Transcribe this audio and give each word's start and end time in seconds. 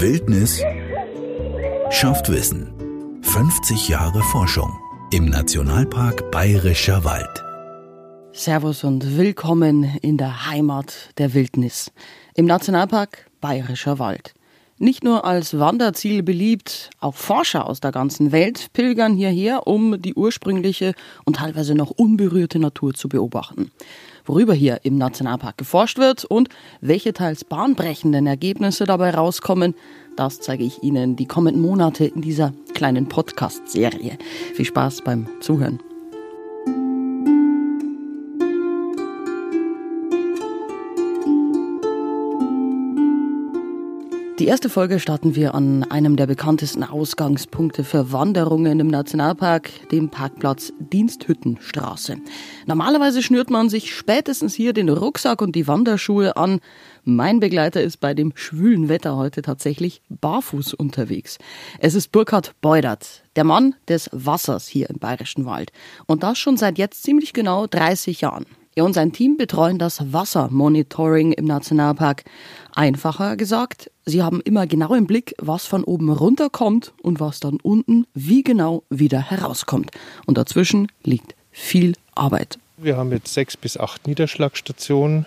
Wildnis 0.00 0.62
schafft 1.90 2.30
Wissen. 2.30 2.72
50 3.20 3.90
Jahre 3.90 4.22
Forschung 4.22 4.74
im 5.12 5.26
Nationalpark 5.26 6.30
Bayerischer 6.30 7.04
Wald. 7.04 7.44
Servus 8.32 8.82
und 8.82 9.18
willkommen 9.18 9.84
in 10.00 10.16
der 10.16 10.46
Heimat 10.46 11.10
der 11.18 11.34
Wildnis 11.34 11.92
im 12.34 12.46
Nationalpark 12.46 13.30
Bayerischer 13.42 13.98
Wald. 13.98 14.32
Nicht 14.78 15.04
nur 15.04 15.26
als 15.26 15.58
Wanderziel 15.58 16.22
beliebt, 16.22 16.88
auch 17.00 17.14
Forscher 17.14 17.66
aus 17.66 17.80
der 17.80 17.92
ganzen 17.92 18.32
Welt 18.32 18.72
pilgern 18.72 19.14
hierher, 19.14 19.66
um 19.66 20.00
die 20.00 20.14
ursprüngliche 20.14 20.94
und 21.26 21.36
teilweise 21.36 21.74
noch 21.74 21.90
unberührte 21.90 22.58
Natur 22.58 22.94
zu 22.94 23.10
beobachten. 23.10 23.70
Worüber 24.24 24.54
hier 24.54 24.80
im 24.82 24.96
Nationalpark 24.98 25.58
geforscht 25.58 25.98
wird 25.98 26.24
und 26.24 26.48
welche 26.80 27.12
teils 27.12 27.44
bahnbrechenden 27.44 28.26
Ergebnisse 28.26 28.84
dabei 28.84 29.10
rauskommen, 29.10 29.74
das 30.16 30.40
zeige 30.40 30.64
ich 30.64 30.82
Ihnen 30.82 31.16
die 31.16 31.26
kommenden 31.26 31.62
Monate 31.62 32.04
in 32.04 32.20
dieser 32.20 32.52
kleinen 32.74 33.08
Podcast-Serie. 33.08 34.18
Viel 34.54 34.64
Spaß 34.64 35.02
beim 35.02 35.26
Zuhören. 35.40 35.80
Die 44.40 44.46
erste 44.46 44.70
Folge 44.70 45.00
starten 45.00 45.36
wir 45.36 45.54
an 45.54 45.84
einem 45.84 46.16
der 46.16 46.26
bekanntesten 46.26 46.82
Ausgangspunkte 46.82 47.84
für 47.84 48.10
Wanderungen 48.10 48.80
im 48.80 48.86
Nationalpark, 48.86 49.68
dem 49.90 50.08
Parkplatz 50.08 50.72
Diensthüttenstraße. 50.78 52.16
Normalerweise 52.64 53.22
schnürt 53.22 53.50
man 53.50 53.68
sich 53.68 53.94
spätestens 53.94 54.54
hier 54.54 54.72
den 54.72 54.88
Rucksack 54.88 55.42
und 55.42 55.54
die 55.56 55.68
Wanderschuhe 55.68 56.38
an. 56.38 56.60
Mein 57.04 57.38
Begleiter 57.38 57.82
ist 57.82 57.98
bei 57.98 58.14
dem 58.14 58.32
schwülen 58.34 58.88
Wetter 58.88 59.14
heute 59.18 59.42
tatsächlich 59.42 60.00
barfuß 60.08 60.72
unterwegs. 60.72 61.36
Es 61.78 61.94
ist 61.94 62.10
Burkhard 62.10 62.54
Beudert, 62.62 63.24
der 63.36 63.44
Mann 63.44 63.74
des 63.88 64.08
Wassers 64.10 64.66
hier 64.66 64.88
im 64.88 64.98
Bayerischen 64.98 65.44
Wald. 65.44 65.70
Und 66.06 66.22
das 66.22 66.38
schon 66.38 66.56
seit 66.56 66.78
jetzt 66.78 67.02
ziemlich 67.02 67.34
genau 67.34 67.66
30 67.66 68.22
Jahren. 68.22 68.46
Er 68.76 68.84
und 68.84 68.92
sein 68.92 69.12
Team 69.12 69.36
betreuen 69.36 69.78
das 69.78 70.12
Wassermonitoring 70.12 71.32
im 71.32 71.44
Nationalpark. 71.44 72.24
Einfacher 72.72 73.36
gesagt, 73.36 73.90
sie 74.10 74.22
haben 74.22 74.40
immer 74.42 74.66
genau 74.66 74.94
im 74.94 75.06
Blick, 75.06 75.34
was 75.38 75.66
von 75.66 75.84
oben 75.84 76.10
runterkommt 76.10 76.92
und 77.02 77.20
was 77.20 77.40
dann 77.40 77.58
unten 77.62 78.06
wie 78.14 78.42
genau 78.42 78.82
wieder 78.90 79.30
herauskommt. 79.30 79.90
Und 80.26 80.36
dazwischen 80.36 80.88
liegt 81.02 81.34
viel 81.50 81.94
Arbeit. 82.14 82.58
Wir 82.76 82.96
haben 82.96 83.12
jetzt 83.12 83.32
sechs 83.32 83.56
bis 83.56 83.76
acht 83.76 84.06
Niederschlagstationen, 84.06 85.26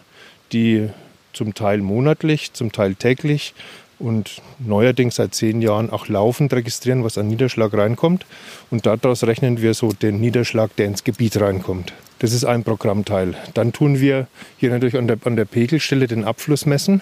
die 0.51 0.89
zum 1.33 1.53
Teil 1.53 1.79
monatlich, 1.79 2.53
zum 2.53 2.71
Teil 2.71 2.95
täglich 2.95 3.53
und 3.99 4.41
neuerdings 4.59 5.15
seit 5.15 5.33
zehn 5.33 5.61
Jahren 5.61 5.89
auch 5.89 6.07
laufend 6.07 6.53
registrieren, 6.53 7.03
was 7.03 7.17
an 7.17 7.27
Niederschlag 7.27 7.73
reinkommt. 7.73 8.25
Und 8.69 8.85
daraus 8.85 9.23
rechnen 9.23 9.61
wir 9.61 9.73
so 9.73 9.91
den 9.91 10.19
Niederschlag, 10.19 10.75
der 10.75 10.87
ins 10.87 11.03
Gebiet 11.03 11.39
reinkommt. 11.39 11.93
Das 12.19 12.33
ist 12.33 12.45
ein 12.45 12.63
Programmteil. 12.63 13.35
Dann 13.53 13.73
tun 13.73 13.99
wir 13.99 14.27
hier 14.57 14.69
natürlich 14.69 14.97
an 14.97 15.07
der, 15.07 15.17
an 15.25 15.35
der 15.35 15.45
Pegelstelle 15.45 16.07
den 16.07 16.23
Abfluss 16.23 16.65
messen. 16.65 17.01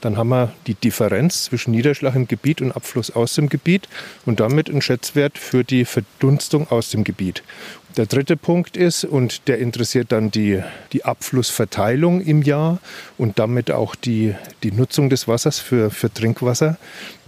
Dann 0.00 0.16
haben 0.16 0.30
wir 0.30 0.52
die 0.66 0.74
Differenz 0.74 1.44
zwischen 1.44 1.72
Niederschlag 1.72 2.14
im 2.14 2.28
Gebiet 2.28 2.60
und 2.60 2.72
Abfluss 2.72 3.10
aus 3.10 3.34
dem 3.34 3.48
Gebiet 3.48 3.88
und 4.26 4.40
damit 4.40 4.68
einen 4.68 4.82
Schätzwert 4.82 5.38
für 5.38 5.64
die 5.64 5.84
Verdunstung 5.84 6.70
aus 6.70 6.90
dem 6.90 7.04
Gebiet. 7.04 7.42
Der 7.96 8.06
dritte 8.06 8.38
Punkt 8.38 8.78
ist, 8.78 9.04
und 9.04 9.48
der 9.48 9.58
interessiert 9.58 10.12
dann 10.12 10.30
die, 10.30 10.62
die 10.92 11.04
Abflussverteilung 11.04 12.22
im 12.22 12.40
Jahr 12.40 12.78
und 13.18 13.38
damit 13.38 13.70
auch 13.70 13.94
die, 13.94 14.34
die 14.62 14.72
Nutzung 14.72 15.10
des 15.10 15.28
Wassers 15.28 15.58
für, 15.58 15.90
für 15.90 16.12
Trinkwasser. 16.12 16.78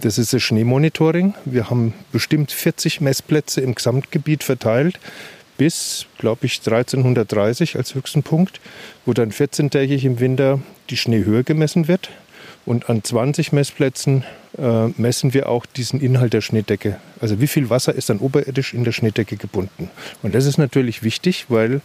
Das 0.01 0.17
ist 0.17 0.33
das 0.33 0.41
Schneemonitoring. 0.41 1.35
Wir 1.45 1.69
haben 1.69 1.93
bestimmt 2.11 2.51
40 2.51 2.99
Messplätze 2.99 3.61
im 3.61 3.75
Gesamtgebiet 3.75 4.43
verteilt 4.43 4.99
bis, 5.57 6.05
glaube 6.17 6.45
ich, 6.45 6.59
1330 6.59 7.77
als 7.77 7.95
höchsten 7.95 8.23
Punkt, 8.23 8.59
wo 9.05 9.13
dann 9.13 9.31
14-tägig 9.31 10.03
im 10.03 10.19
Winter 10.19 10.59
die 10.89 10.97
Schneehöhe 10.97 11.43
gemessen 11.43 11.87
wird. 11.87 12.09
Und 12.65 12.89
an 12.89 13.03
20 13.03 13.51
Messplätzen 13.51 14.23
äh, 14.57 14.87
messen 14.97 15.33
wir 15.33 15.49
auch 15.49 15.65
diesen 15.65 16.01
Inhalt 16.01 16.33
der 16.33 16.41
Schneedecke. 16.41 16.99
Also 17.19 17.39
wie 17.39 17.47
viel 17.47 17.69
Wasser 17.69 17.93
ist 17.93 18.09
dann 18.09 18.19
oberirdisch 18.19 18.73
in 18.73 18.83
der 18.83 18.91
Schneedecke 18.91 19.37
gebunden. 19.37 19.89
Und 20.23 20.33
das 20.33 20.45
ist 20.45 20.57
natürlich 20.57 21.03
wichtig, 21.03 21.45
weil 21.49 21.81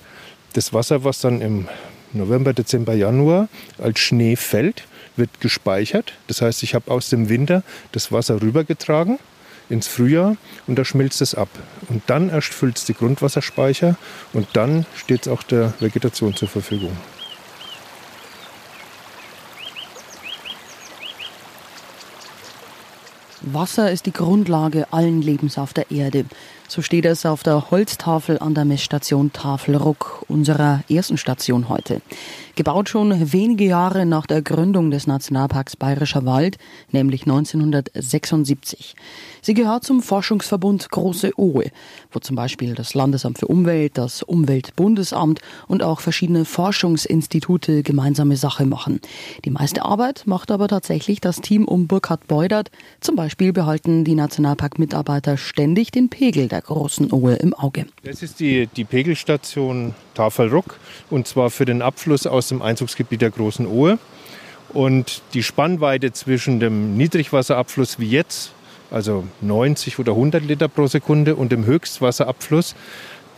das 0.54 0.72
Wasser, 0.72 1.04
was 1.04 1.20
dann 1.20 1.40
im 1.40 1.68
November, 2.12 2.52
Dezember, 2.52 2.94
Januar 2.94 3.48
als 3.78 4.00
Schnee 4.00 4.36
fällt, 4.36 4.84
wird 5.16 5.40
gespeichert. 5.40 6.14
Das 6.26 6.42
heißt, 6.42 6.62
ich 6.62 6.74
habe 6.74 6.90
aus 6.90 7.10
dem 7.10 7.28
Winter 7.28 7.62
das 7.92 8.10
Wasser 8.10 8.40
rübergetragen 8.40 9.18
ins 9.68 9.86
Frühjahr 9.86 10.36
und 10.66 10.78
da 10.78 10.84
schmilzt 10.84 11.20
es 11.20 11.34
ab. 11.34 11.48
Und 11.88 12.02
dann 12.06 12.30
erst 12.30 12.52
füllt 12.52 12.78
es 12.78 12.84
die 12.84 12.94
Grundwasserspeicher 12.94 13.96
und 14.32 14.48
dann 14.54 14.86
steht 14.96 15.22
es 15.22 15.28
auch 15.28 15.42
der 15.42 15.74
Vegetation 15.78 16.34
zur 16.34 16.48
Verfügung. 16.48 16.96
Wasser 23.42 23.90
ist 23.90 24.06
die 24.06 24.12
Grundlage 24.12 24.92
allen 24.92 25.22
Lebens 25.22 25.58
auf 25.58 25.72
der 25.72 25.90
Erde. 25.90 26.24
So 26.70 26.82
steht 26.82 27.04
es 27.04 27.26
auf 27.26 27.42
der 27.42 27.72
Holztafel 27.72 28.38
an 28.38 28.54
der 28.54 28.64
Messstation 28.64 29.32
Tafelruck, 29.32 30.24
unserer 30.28 30.84
ersten 30.88 31.16
Station 31.16 31.68
heute. 31.68 32.00
Gebaut 32.54 32.88
schon 32.88 33.32
wenige 33.32 33.64
Jahre 33.64 34.06
nach 34.06 34.26
der 34.26 34.40
Gründung 34.40 34.92
des 34.92 35.08
Nationalparks 35.08 35.74
Bayerischer 35.74 36.26
Wald, 36.26 36.58
nämlich 36.92 37.22
1976. 37.22 38.94
Sie 39.42 39.54
gehört 39.54 39.82
zum 39.82 40.02
Forschungsverbund 40.02 40.90
Große 40.90 41.32
Ohe, 41.36 41.70
wo 42.12 42.20
zum 42.20 42.36
Beispiel 42.36 42.74
das 42.74 42.94
Landesamt 42.94 43.38
für 43.38 43.48
Umwelt, 43.48 43.98
das 43.98 44.22
Umweltbundesamt 44.22 45.40
und 45.66 45.82
auch 45.82 46.00
verschiedene 46.00 46.44
Forschungsinstitute 46.44 47.82
gemeinsame 47.82 48.36
Sache 48.36 48.66
machen. 48.66 49.00
Die 49.44 49.50
meiste 49.50 49.84
Arbeit 49.84 50.24
macht 50.26 50.50
aber 50.50 50.68
tatsächlich 50.68 51.20
das 51.20 51.40
Team 51.40 51.64
um 51.64 51.86
Burkhard 51.86 52.28
Beudert. 52.28 52.70
Zum 53.00 53.16
Beispiel 53.16 53.52
behalten 53.52 54.04
die 54.04 54.14
Nationalpark-Mitarbeiter 54.14 55.36
ständig 55.36 55.90
den 55.90 56.10
Pegel 56.10 56.48
der 56.48 56.59
Großen 56.60 57.12
Ohe 57.12 57.34
im 57.34 57.54
Auge. 57.54 57.86
Das 58.02 58.22
ist 58.22 58.40
die, 58.40 58.66
die 58.66 58.84
Pegelstation 58.84 59.94
Tafelruck 60.14 60.78
und 61.10 61.26
zwar 61.26 61.50
für 61.50 61.64
den 61.64 61.82
Abfluss 61.82 62.26
aus 62.26 62.48
dem 62.48 62.62
Einzugsgebiet 62.62 63.22
der 63.22 63.30
Großen 63.30 63.66
Ohe. 63.66 63.98
Und 64.72 65.22
die 65.34 65.42
Spannweite 65.42 66.12
zwischen 66.12 66.60
dem 66.60 66.96
Niedrigwasserabfluss 66.96 67.98
wie 67.98 68.08
jetzt 68.08 68.52
also 68.90 69.24
90 69.40 69.98
oder 69.98 70.12
100 70.12 70.44
Liter 70.44 70.68
pro 70.68 70.86
Sekunde 70.86 71.36
und 71.36 71.52
im 71.52 71.64
Höchstwasserabfluss, 71.64 72.74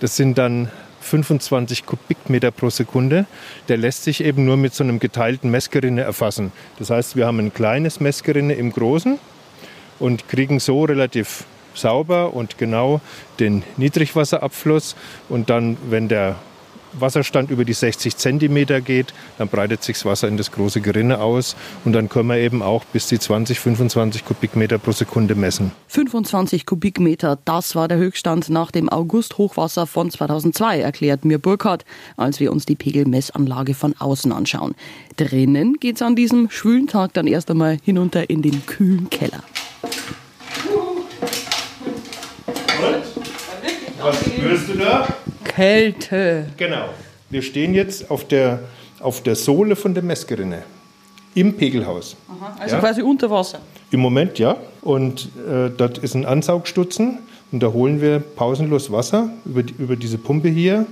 das 0.00 0.16
sind 0.16 0.38
dann 0.38 0.70
25 1.00 1.84
Kubikmeter 1.84 2.50
pro 2.50 2.70
Sekunde. 2.70 3.26
Der 3.68 3.76
lässt 3.76 4.04
sich 4.04 4.22
eben 4.22 4.44
nur 4.44 4.56
mit 4.56 4.74
so 4.74 4.84
einem 4.84 4.98
geteilten 4.98 5.50
Messgerinne 5.50 6.02
erfassen. 6.02 6.52
Das 6.78 6.90
heißt, 6.90 7.16
wir 7.16 7.26
haben 7.26 7.38
ein 7.38 7.52
kleines 7.52 8.00
Messgerinne 8.00 8.54
im 8.54 8.72
Großen 8.72 9.18
und 9.98 10.28
kriegen 10.28 10.60
so 10.60 10.84
relativ 10.84 11.44
sauber 11.74 12.34
und 12.34 12.58
genau 12.58 13.00
den 13.40 13.62
Niedrigwasserabfluss. 13.76 14.96
Und 15.28 15.50
dann, 15.50 15.76
wenn 15.88 16.08
der 16.08 16.36
Wasserstand 16.98 17.50
über 17.50 17.64
die 17.64 17.72
60 17.72 18.16
Zentimeter 18.16 18.80
geht, 18.80 19.12
dann 19.38 19.48
breitet 19.48 19.82
sich 19.82 19.96
das 19.96 20.04
Wasser 20.04 20.28
in 20.28 20.36
das 20.36 20.52
große 20.52 20.80
Gerinne 20.80 21.20
aus 21.20 21.56
und 21.84 21.92
dann 21.92 22.08
können 22.08 22.28
wir 22.28 22.36
eben 22.36 22.62
auch 22.62 22.84
bis 22.84 23.06
die 23.06 23.18
20, 23.18 23.58
25 23.60 24.24
Kubikmeter 24.24 24.78
pro 24.78 24.92
Sekunde 24.92 25.34
messen. 25.34 25.72
25 25.88 26.66
Kubikmeter, 26.66 27.38
das 27.44 27.74
war 27.74 27.88
der 27.88 27.98
Höchststand 27.98 28.50
nach 28.50 28.70
dem 28.70 28.88
August-Hochwasser 28.88 29.86
von 29.86 30.10
2002, 30.10 30.80
erklärt 30.80 31.24
mir 31.24 31.38
Burkhardt, 31.38 31.84
als 32.16 32.40
wir 32.40 32.52
uns 32.52 32.66
die 32.66 32.76
Pegelmessanlage 32.76 33.74
von 33.74 33.94
außen 33.98 34.32
anschauen. 34.32 34.74
Drinnen 35.16 35.78
geht 35.80 35.96
es 35.96 36.02
an 36.02 36.16
diesem 36.16 36.50
schwülen 36.50 36.86
Tag 36.86 37.14
dann 37.14 37.26
erst 37.26 37.50
einmal 37.50 37.78
hinunter 37.84 38.28
in 38.28 38.42
den 38.42 38.64
kühlen 38.66 39.08
Keller. 39.10 39.42
Was 44.02 44.18
spürst 44.20 44.68
du 44.68 44.78
da? 44.78 45.06
Kälte. 45.44 46.46
Genau. 46.56 46.88
Wir 47.30 47.40
stehen 47.40 47.72
jetzt 47.72 48.10
auf 48.10 48.26
der, 48.26 48.60
auf 48.98 49.22
der 49.22 49.36
Sohle 49.36 49.76
von 49.76 49.94
der 49.94 50.02
Messgerinne 50.02 50.64
im 51.34 51.54
Pegelhaus. 51.56 52.16
Aha, 52.28 52.56
also 52.58 52.74
ja? 52.74 52.80
quasi 52.80 53.02
unter 53.02 53.30
Wasser. 53.30 53.60
Im 53.92 54.00
Moment 54.00 54.38
ja. 54.40 54.56
Und 54.80 55.28
äh, 55.48 55.70
dort 55.70 55.98
ist 55.98 56.14
ein 56.14 56.26
Ansaugstutzen 56.26 57.18
und 57.52 57.62
da 57.62 57.72
holen 57.72 58.00
wir 58.00 58.18
pausenlos 58.18 58.90
Wasser 58.90 59.30
über, 59.44 59.62
die, 59.62 59.74
über 59.78 59.94
diese 59.94 60.18
Pumpe 60.18 60.48
hier 60.48 60.86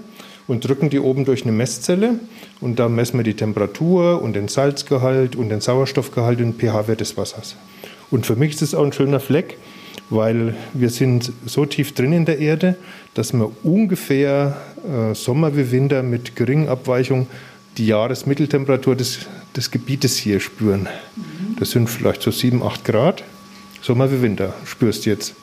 und 0.46 0.66
drücken 0.66 0.88
die 0.88 1.00
oben 1.00 1.24
durch 1.24 1.42
eine 1.42 1.52
Messzelle. 1.52 2.20
Und 2.60 2.78
da 2.78 2.88
messen 2.88 3.18
wir 3.18 3.24
die 3.24 3.34
Temperatur 3.34 4.22
und 4.22 4.34
den 4.34 4.46
Salzgehalt 4.46 5.34
und 5.34 5.48
den 5.48 5.60
Sauerstoffgehalt 5.60 6.40
und 6.40 6.60
den 6.60 6.70
pH-Wert 6.70 7.00
des 7.00 7.16
Wassers. 7.16 7.56
Und 8.10 8.24
für 8.24 8.36
mich 8.36 8.54
ist 8.54 8.62
es 8.62 8.74
auch 8.74 8.84
ein 8.84 8.92
schöner 8.92 9.20
Fleck, 9.20 9.58
weil 10.10 10.54
wir 10.74 10.90
sind 10.90 11.32
so 11.46 11.64
tief 11.64 11.92
drin 11.94 12.12
in 12.12 12.24
der 12.24 12.38
Erde, 12.38 12.76
dass 13.14 13.32
wir 13.32 13.50
ungefähr 13.64 14.56
äh, 14.86 15.14
Sommer 15.14 15.56
wie 15.56 15.70
Winter 15.70 16.02
mit 16.02 16.36
geringen 16.36 16.68
Abweichungen 16.68 17.26
die 17.78 17.86
Jahresmitteltemperatur 17.86 18.96
des, 18.96 19.20
des 19.56 19.70
Gebietes 19.70 20.16
hier 20.16 20.40
spüren. 20.40 20.88
Das 21.58 21.70
sind 21.70 21.88
vielleicht 21.88 22.22
so 22.22 22.30
7, 22.30 22.62
8 22.62 22.84
Grad. 22.84 23.22
Sommer 23.80 24.12
wie 24.12 24.20
Winter, 24.20 24.54
spürst 24.64 25.06
du 25.06 25.10
jetzt. 25.10 25.34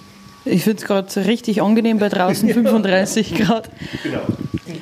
Ich 0.46 0.64
finde 0.64 0.78
es 0.78 0.86
gerade 0.86 1.26
richtig 1.26 1.62
angenehm 1.62 2.00
bei 2.00 2.10
draußen, 2.10 2.50
35 2.54 3.36
Grad. 3.36 3.70
Genau. 4.04 4.22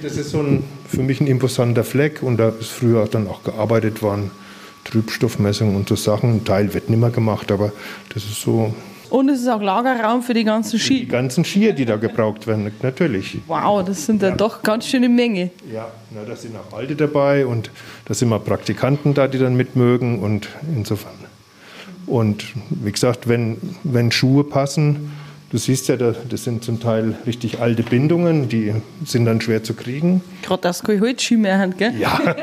Das 0.01 0.17
ist 0.17 0.31
so 0.31 0.41
ein, 0.41 0.63
für 0.87 1.03
mich 1.03 1.21
ein 1.21 1.27
imposanter 1.27 1.83
Fleck 1.83 2.21
und 2.21 2.37
da 2.37 2.49
ist 2.49 2.69
früher 2.69 3.05
dann 3.05 3.27
auch 3.27 3.43
gearbeitet 3.43 4.01
worden. 4.01 4.31
Trübstoffmessungen 4.83 5.75
und 5.75 5.89
so 5.89 5.95
Sachen. 5.95 6.35
Ein 6.35 6.45
Teil 6.45 6.73
wird 6.73 6.89
nicht 6.89 6.99
mehr 6.99 7.09
gemacht, 7.09 7.51
aber 7.51 7.71
das 8.13 8.23
ist 8.23 8.41
so. 8.41 8.73
Und 9.15 9.29
es 9.29 9.39
ist 9.39 9.47
auch 9.47 9.61
Lagerraum 9.61 10.23
für 10.23 10.33
die 10.33 10.43
ganzen 10.43 10.77
Ski. 10.77 10.99
Die 10.99 11.07
ganzen 11.07 11.45
Skier, 11.45 11.71
die 11.71 11.85
da 11.85 11.95
gebraucht 11.95 12.47
werden, 12.47 12.69
natürlich. 12.81 13.37
Wow, 13.47 13.81
das 13.85 14.05
sind 14.05 14.21
ja, 14.21 14.27
ja 14.27 14.35
doch 14.35 14.61
ganz 14.61 14.87
schöne 14.87 15.07
Menge. 15.07 15.51
Ja, 15.71 15.87
na, 16.13 16.25
da 16.27 16.35
sind 16.35 16.53
auch 16.57 16.77
Alte 16.77 16.97
dabei 16.97 17.45
und 17.45 17.71
da 18.03 18.13
sind 18.13 18.27
mal 18.27 18.41
Praktikanten 18.41 19.13
da, 19.13 19.29
die 19.29 19.37
dann 19.37 19.55
mitmögen 19.55 20.19
und 20.19 20.49
insofern. 20.75 21.13
Und 22.07 22.43
wie 22.69 22.91
gesagt, 22.91 23.29
wenn, 23.29 23.55
wenn 23.85 24.11
Schuhe 24.11 24.43
passen, 24.43 25.13
du 25.49 25.57
siehst 25.59 25.87
ja, 25.87 25.95
das 25.95 26.43
sind 26.43 26.65
zum 26.65 26.81
Teil 26.81 27.15
richtig 27.25 27.61
alte 27.61 27.83
Bindungen, 27.83 28.49
die 28.49 28.73
sind 29.05 29.27
dann 29.27 29.39
schwer 29.39 29.63
zu 29.63 29.75
kriegen. 29.75 30.25
Gerade 30.41 30.63
das 30.63 30.83
kann 30.83 30.95
ich 30.95 31.01
heute 31.01 31.23
Ski 31.23 31.37
mehr 31.37 31.57
haben, 31.57 31.77
gell? 31.77 31.93
Ja. 31.97 32.19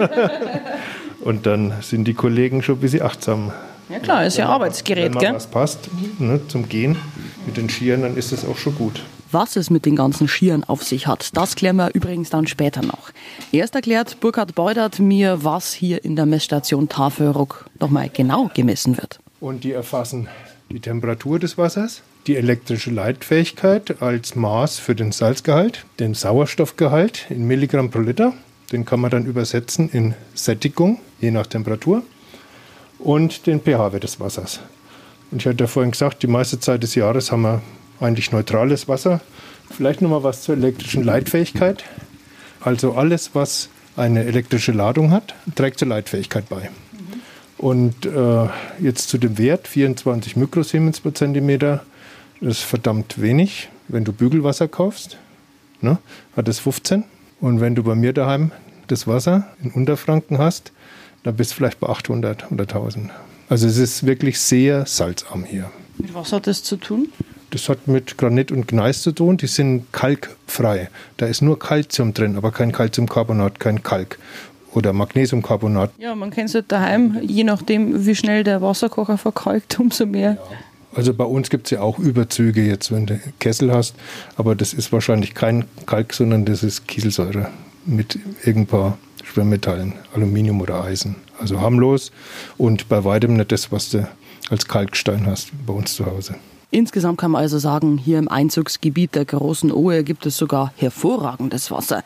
Und 1.21 1.45
dann 1.45 1.75
sind 1.83 2.05
die 2.05 2.15
Kollegen 2.15 2.63
schon 2.63 2.77
ein 2.77 2.81
bisschen 2.81 3.03
achtsam. 3.03 3.53
Ja 3.93 3.99
klar, 3.99 4.25
ist 4.25 4.39
ja 4.39 4.49
Arbeitsgerät, 4.49 5.15
wenn 5.15 5.21
gell? 5.21 5.35
was 5.35 5.47
passt 5.47 5.91
ne, 6.19 6.41
zum 6.49 6.67
Gehen 6.67 6.97
mit 7.45 7.59
den 7.59 7.69
Skiern, 7.69 8.01
dann 8.01 8.17
ist 8.17 8.33
das 8.33 8.43
auch 8.47 8.57
schon 8.57 8.75
gut. 8.75 9.03
Was 9.31 9.57
es 9.57 9.69
mit 9.69 9.85
den 9.85 9.97
ganzen 9.97 10.29
Skiern 10.29 10.65
auf 10.65 10.83
sich 10.83 11.07
hat, 11.07 11.37
das 11.37 11.57
klären 11.57 11.77
wir 11.77 11.91
übrigens 11.93 12.31
dann 12.31 12.47
später 12.47 12.81
noch. 12.81 13.11
Erst 13.51 13.75
erklärt 13.75 14.19
Burkhard 14.21 14.55
Beudert 14.55 14.99
mir, 14.99 15.45
was 15.45 15.75
hier 15.75 16.03
in 16.07 16.17
der 16.17 16.25
Messstation 16.25 16.89
Tafelruck 16.89 17.67
nochmal 17.81 18.09
genau 18.11 18.51
gemessen 18.55 18.97
wird. 18.97 19.21
Und 19.41 19.63
die 19.63 19.73
erfassen 19.73 20.27
die 20.71 20.81
Temperatur 20.81 21.39
des 21.39 21.59
Wassers, 21.59 22.01
die 22.27 22.37
elektrische 22.37 22.91
Leitfähigkeit 22.91 24.01
als 24.01 24.37
Maß 24.37 24.79
für 24.79 24.95
den 24.95 25.13
Salzgehalt, 25.13 25.85
den 25.99 26.15
Sauerstoffgehalt 26.15 27.27
in 27.29 27.47
Milligramm 27.47 27.91
pro 27.91 27.99
Liter 27.99 28.33
den 28.73 28.85
kann 28.87 29.01
man 29.01 29.11
dann 29.11 29.27
übersetzen 29.27 29.91
in 29.91 30.15
Sättigung, 30.35 30.99
je 31.21 31.31
nach 31.31 31.47
Temperatur, 31.47 32.03
und 33.03 33.47
den 33.47 33.61
pH-Wert 33.61 34.05
des 34.05 34.21
Wassers. 34.21 34.61
Und 35.31 35.43
ich 35.43 35.47
hatte 35.47 35.67
vorhin 35.67 35.93
gesagt, 35.93 36.23
die 36.23 36.27
meiste 36.27 36.61
Zeit 36.61 36.83
des 36.83 36.95
Jahres 36.95 37.33
haben 37.33 37.43
wir 37.43 37.63
eigentlich 38.01 38.33
neutrales 38.33 38.89
Wasser. 38.89 39.21
Vielleicht 39.71 40.03
noch 40.03 40.11
mal 40.11 40.23
was 40.23 40.43
zur 40.43 40.57
elektrischen 40.57 41.03
Leitfähigkeit. 41.03 41.85
Also 42.61 42.93
alles, 42.93 43.35
was 43.35 43.69
eine 43.97 44.25
elektrische 44.25 44.73
Ladung 44.73 45.11
hat, 45.11 45.35
trägt 45.55 45.79
zur 45.79 45.89
Leitfähigkeit 45.89 46.49
bei. 46.49 46.71
Und 47.59 48.07
äh, 48.07 48.49
jetzt 48.81 49.09
zu 49.09 49.19
dem 49.19 49.39
Wert 49.39 49.69
24 49.69 50.37
Mikrosiemens 50.37 51.01
pro 51.01 51.11
Zentimeter, 51.11 51.85
das 52.41 52.59
ist 52.59 52.65
verdammt 52.65 53.21
wenig. 53.21 53.69
Wenn 53.89 54.05
du 54.05 54.13
Bügelwasser 54.13 54.69
kaufst, 54.69 55.17
ne, 55.81 55.99
hat 56.37 56.49
es 56.49 56.59
15. 56.59 57.05
Und 57.41 57.61
wenn 57.61 57.75
du 57.75 57.83
bei 57.83 57.95
mir 57.95 58.13
daheim 58.13 58.53
das 58.89 59.07
Wasser 59.07 59.49
in 59.63 59.71
Unterfranken 59.71 60.39
hast, 60.39 60.73
dann 61.23 61.37
bist 61.37 61.53
du 61.53 61.57
vielleicht 61.57 61.81
bei 61.81 61.89
800 61.89 62.51
oder 62.51 62.63
1000. 62.63 63.11
Also 63.49 63.67
es 63.67 63.77
ist 63.77 64.07
wirklich 64.07 64.41
sehr 64.41 64.87
salzarm 64.87 65.45
hier. 65.45 65.71
Mit 65.99 66.15
was 66.15 66.33
hat 66.33 66.47
das 66.47 66.63
zu 66.63 66.77
tun? 66.77 67.09
Das 67.51 67.69
hat 67.69 67.87
mit 67.87 68.17
Granit 68.17 68.51
und 68.51 68.67
Gneis 68.67 69.03
zu 69.03 69.13
tun. 69.13 69.37
Die 69.37 69.47
sind 69.47 69.93
kalkfrei. 69.93 70.89
Da 71.19 71.27
ist 71.27 71.43
nur 71.43 71.59
Calcium 71.59 72.15
drin, 72.15 72.37
aber 72.37 72.51
kein 72.51 72.73
Calciumcarbonat, 72.73 73.61
kein 73.61 73.83
Kalk 73.83 74.19
oder 74.73 74.93
Magnesiumcarbonat. 74.95 75.93
Ja, 75.99 76.15
man 76.15 76.31
kennt 76.31 76.49
es 76.49 76.55
halt 76.55 76.73
daheim, 76.73 77.19
je 77.23 77.45
nachdem, 77.45 78.07
wie 78.07 78.15
schnell 78.15 78.43
der 78.43 78.63
Wasserkocher 78.63 79.19
verkalkt, 79.19 79.79
umso 79.79 80.07
mehr. 80.07 80.33
Ja. 80.33 80.57
Also 80.95 81.15
bei 81.15 81.25
uns 81.25 81.49
gibt 81.51 81.67
es 81.67 81.71
ja 81.71 81.81
auch 81.81 81.99
Überzüge 81.99 82.63
jetzt, 82.63 82.93
wenn 82.93 83.07
du 83.07 83.19
Kessel 83.39 83.73
hast, 83.73 83.95
aber 84.37 84.55
das 84.55 84.75
ist 84.75 84.93
wahrscheinlich 84.93 85.35
kein 85.35 85.65
Kalk, 85.87 86.13
sondern 86.13 86.45
das 86.45 86.63
ist 86.63 86.87
Kieselsäure 86.87 87.49
mit 87.87 88.19
irgendein 88.45 88.95
Schwermetallen, 89.23 89.95
Aluminium 90.15 90.61
oder 90.61 90.83
Eisen. 90.83 91.17
Also 91.39 91.61
harmlos 91.61 92.13
und 92.59 92.89
bei 92.89 93.05
weitem 93.05 93.37
nicht 93.37 93.53
das, 93.53 93.73
was 93.73 93.91
du 93.91 94.09
als 94.51 94.67
Kalkstein 94.67 95.27
hast 95.27 95.51
bei 95.67 95.73
uns 95.73 95.95
zu 95.95 96.07
Hause. 96.07 96.37
Insgesamt 96.71 97.19
kann 97.19 97.33
man 97.33 97.43
also 97.43 97.59
sagen, 97.59 97.99
hier 97.99 98.19
im 98.19 98.29
Einzugsgebiet 98.29 99.15
der 99.15 99.27
Großen 99.27 99.71
Ohe 99.71 100.05
gibt 100.05 100.25
es 100.25 100.39
sogar 100.39 100.73
hervorragendes 100.77 101.71
Wasser. 101.71 102.03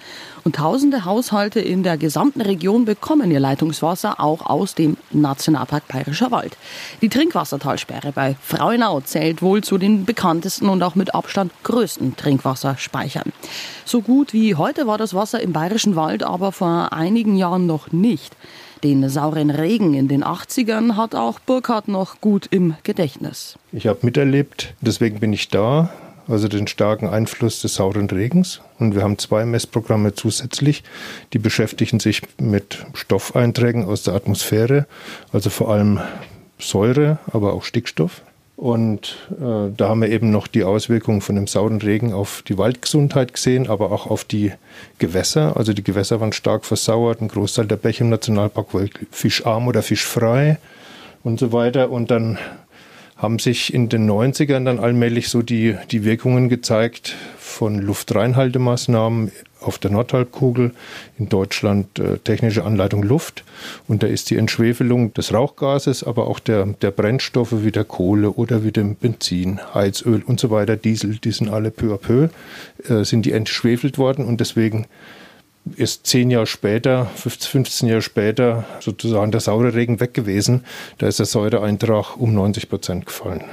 Und 0.47 0.55
tausende 0.55 1.05
Haushalte 1.05 1.59
in 1.59 1.83
der 1.83 1.97
gesamten 1.97 2.41
Region 2.41 2.85
bekommen 2.85 3.33
ihr 3.33 3.41
Leitungswasser 3.41 4.21
auch 4.21 4.47
aus 4.47 4.77
dem 4.77 4.97
Nationalpark 5.11 5.89
Bayerischer 5.89 6.31
Wald. 6.31 6.57
Die 7.03 7.09
Trinkwassertalsperre 7.09 8.13
bei 8.13 8.37
Frauenau 8.41 9.01
zählt 9.01 9.43
wohl 9.43 9.65
zu 9.65 9.77
den 9.77 10.05
bekanntesten 10.05 10.69
und 10.69 10.85
auch 10.85 10.95
mit 10.95 11.17
Abstand 11.17 11.51
größten 11.65 12.15
Trinkwasserspeichern. 12.15 13.33
So 13.85 14.03
gut 14.03 14.33
wie 14.33 14.55
heute 14.55 14.87
war 14.87 14.99
das 14.99 15.15
Wasser 15.15 15.41
im 15.41 15.53
Bayerischen 15.53 15.97
Wald 15.97 16.23
aber 16.23 16.53
vor 16.53 16.93
einigen 16.93 17.35
Jahren 17.35 17.67
noch 17.67 17.91
nicht. 17.91 18.37
Den 18.85 19.09
sauren 19.09 19.51
Regen 19.51 19.95
in 19.95 20.07
den 20.07 20.23
80ern 20.23 20.95
hat 20.95 21.17
auch 21.17 21.41
Burkhardt 21.41 21.89
noch 21.89 22.21
gut 22.21 22.47
im 22.53 22.77
Gedächtnis. 22.85 23.57
Ich 23.73 23.89
habe 23.89 23.99
miterlebt, 24.03 24.75
deswegen 24.81 25.19
bin 25.19 25.33
ich 25.33 25.49
da, 25.49 25.91
also 26.29 26.49
den 26.49 26.67
starken 26.67 27.09
Einfluss 27.09 27.63
des 27.63 27.75
sauren 27.75 28.09
Regens. 28.11 28.61
Und 28.79 28.95
wir 28.95 29.03
haben 29.03 29.19
zwei 29.19 29.45
Messprogramme 29.45 30.15
zusätzlich, 30.15 30.83
die 31.33 31.39
beschäftigen 31.39 32.01
sich 32.01 32.23
mit 32.39 32.85
Stoffeinträgen 32.95 33.85
aus 33.85 34.03
der 34.03 34.15
Atmosphäre, 34.15 34.87
also 35.33 35.51
vor 35.51 35.71
allem 35.71 36.01
Säure, 36.59 37.19
aber 37.33 37.53
auch 37.53 37.65
Stickstoff. 37.65 38.23
Und 38.57 39.29
äh, 39.33 39.71
da 39.77 39.89
haben 39.89 40.01
wir 40.01 40.09
eben 40.09 40.31
noch 40.31 40.47
die 40.47 40.65
Auswirkungen 40.65 41.21
von 41.21 41.35
dem 41.35 41.47
sauren 41.47 41.83
Regen 41.83 42.15
auf 42.15 42.43
die 42.49 42.57
Waldgesundheit 42.57 43.35
gesehen, 43.35 43.69
aber 43.69 43.93
auch 43.93 44.07
auf 44.07 44.25
die 44.25 44.53
Gewässer. 44.99 45.59
Also 45.59 45.75
die 45.75 45.85
Gewässer 45.85 46.21
waren 46.21 46.33
stark 46.33 46.65
versauert. 46.65 47.21
Ein 47.21 47.29
Großteil 47.29 47.67
der 47.67 47.77
Bäche 47.77 48.05
im 48.05 48.11
Nationalpark 48.11 48.73
war 48.73 48.85
fischarm 49.11 49.69
oder 49.69 49.83
fischfrei 49.83 50.57
und 51.23 51.39
so 51.39 51.53
weiter. 51.53 51.91
Und 51.91 52.11
dann 52.11 52.39
haben 53.17 53.39
sich 53.39 53.73
in 53.73 53.89
den 53.89 54.09
90ern 54.09 54.65
dann 54.65 54.79
allmählich 54.79 55.29
so 55.29 55.43
die, 55.43 55.77
die 55.91 56.05
Wirkungen 56.05 56.49
gezeigt 56.49 57.17
von 57.39 57.81
Luftreinhaltemaßnahmen 57.81 59.33
auf 59.61 59.79
der 59.79 59.91
Nordhalbkugel, 59.91 60.73
in 61.19 61.29
Deutschland 61.31 61.99
äh, 61.99 62.19
technische 62.19 62.65
Anleitung 62.65 63.03
Luft. 63.03 63.43
Und 63.89 64.03
da 64.03 64.07
ist 64.07 64.29
die 64.29 64.37
Entschwefelung 64.37 65.15
des 65.15 65.33
Rauchgases, 65.33 66.05
aber 66.05 66.29
auch 66.29 66.39
der, 66.39 66.67
der 66.67 66.91
Brennstoffe 66.91 67.65
wie 67.65 67.73
der 67.73 67.85
Kohle 67.85 68.31
oder 68.31 68.65
wie 68.65 68.73
dem 68.73 68.97
Benzin, 68.97 69.61
Heizöl 69.75 70.23
und 70.23 70.39
so 70.39 70.51
weiter, 70.51 70.77
Diesel, 70.77 71.17
die 71.17 71.33
sind 71.33 71.49
alle 71.49 71.71
peu 71.71 71.95
à 71.95 71.97
peu, 71.97 72.29
äh, 72.89 73.05
sind 73.05 73.25
die 73.25 73.33
entschwefelt 73.33 73.97
worden 73.97 74.27
und 74.27 74.41
deswegen 74.41 74.87
ist 75.75 76.07
zehn 76.07 76.31
Jahre 76.31 76.47
später, 76.47 77.07
15 77.17 77.89
Jahre 77.89 78.03
später 78.03 78.65
sozusagen 78.81 79.33
der 79.33 79.41
saure 79.41 79.75
Regen 79.75 80.01
weg 80.01 80.15
gewesen. 80.15 80.65
Da 80.99 81.09
ist 81.09 81.19
der 81.19 81.27
Säureeintrag 81.27 82.17
um 82.17 82.35
90 82.35 82.69
Prozent 82.69 83.07
gefallen. 83.07 83.45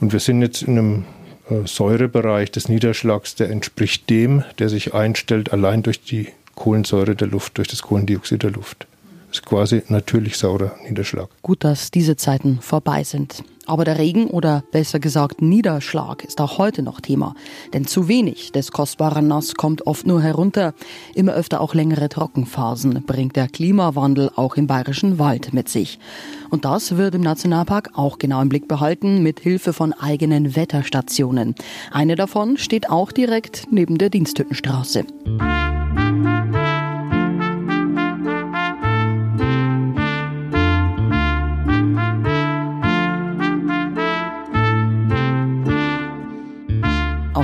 Und 0.00 0.12
wir 0.12 0.20
sind 0.20 0.42
jetzt 0.42 0.62
in 0.62 0.78
einem 0.78 1.04
äh, 1.48 1.66
Säurebereich 1.66 2.50
des 2.50 2.68
Niederschlags, 2.68 3.34
der 3.34 3.50
entspricht 3.50 4.10
dem, 4.10 4.44
der 4.58 4.68
sich 4.68 4.94
einstellt 4.94 5.52
allein 5.52 5.82
durch 5.82 6.02
die 6.02 6.28
Kohlensäure 6.54 7.16
der 7.16 7.28
Luft, 7.28 7.58
durch 7.58 7.68
das 7.68 7.82
Kohlendioxid 7.82 8.42
der 8.42 8.50
Luft. 8.50 8.86
Ist 9.30 9.46
quasi 9.46 9.82
natürlich 9.88 10.36
saurer 10.36 10.72
Niederschlag. 10.88 11.28
Gut, 11.42 11.62
dass 11.64 11.90
diese 11.90 12.16
Zeiten 12.16 12.58
vorbei 12.60 13.04
sind. 13.04 13.44
Aber 13.66 13.84
der 13.84 13.98
Regen 13.98 14.26
oder 14.26 14.64
besser 14.72 14.98
gesagt 14.98 15.42
Niederschlag 15.42 16.24
ist 16.24 16.40
auch 16.40 16.58
heute 16.58 16.82
noch 16.82 17.00
Thema. 17.00 17.34
Denn 17.72 17.86
zu 17.86 18.08
wenig 18.08 18.50
des 18.50 18.72
kostbaren 18.72 19.28
Nass 19.28 19.54
kommt 19.54 19.86
oft 19.86 20.08
nur 20.08 20.20
herunter. 20.20 20.74
Immer 21.14 21.34
öfter 21.34 21.60
auch 21.60 21.72
längere 21.72 22.08
Trockenphasen 22.08 23.04
bringt 23.06 23.36
der 23.36 23.46
Klimawandel 23.46 24.32
auch 24.34 24.56
im 24.56 24.66
bayerischen 24.66 25.20
Wald 25.20 25.52
mit 25.52 25.68
sich. 25.68 26.00
Und 26.50 26.64
das 26.64 26.96
wird 26.96 27.14
im 27.14 27.20
Nationalpark 27.20 27.90
auch 27.94 28.18
genau 28.18 28.42
im 28.42 28.48
Blick 28.48 28.66
behalten 28.66 29.22
mit 29.22 29.38
Hilfe 29.38 29.72
von 29.72 29.92
eigenen 29.92 30.56
Wetterstationen. 30.56 31.54
Eine 31.92 32.16
davon 32.16 32.56
steht 32.56 32.90
auch 32.90 33.12
direkt 33.12 33.68
neben 33.70 33.98
der 33.98 34.10
Diensthüttenstraße. 34.10 35.04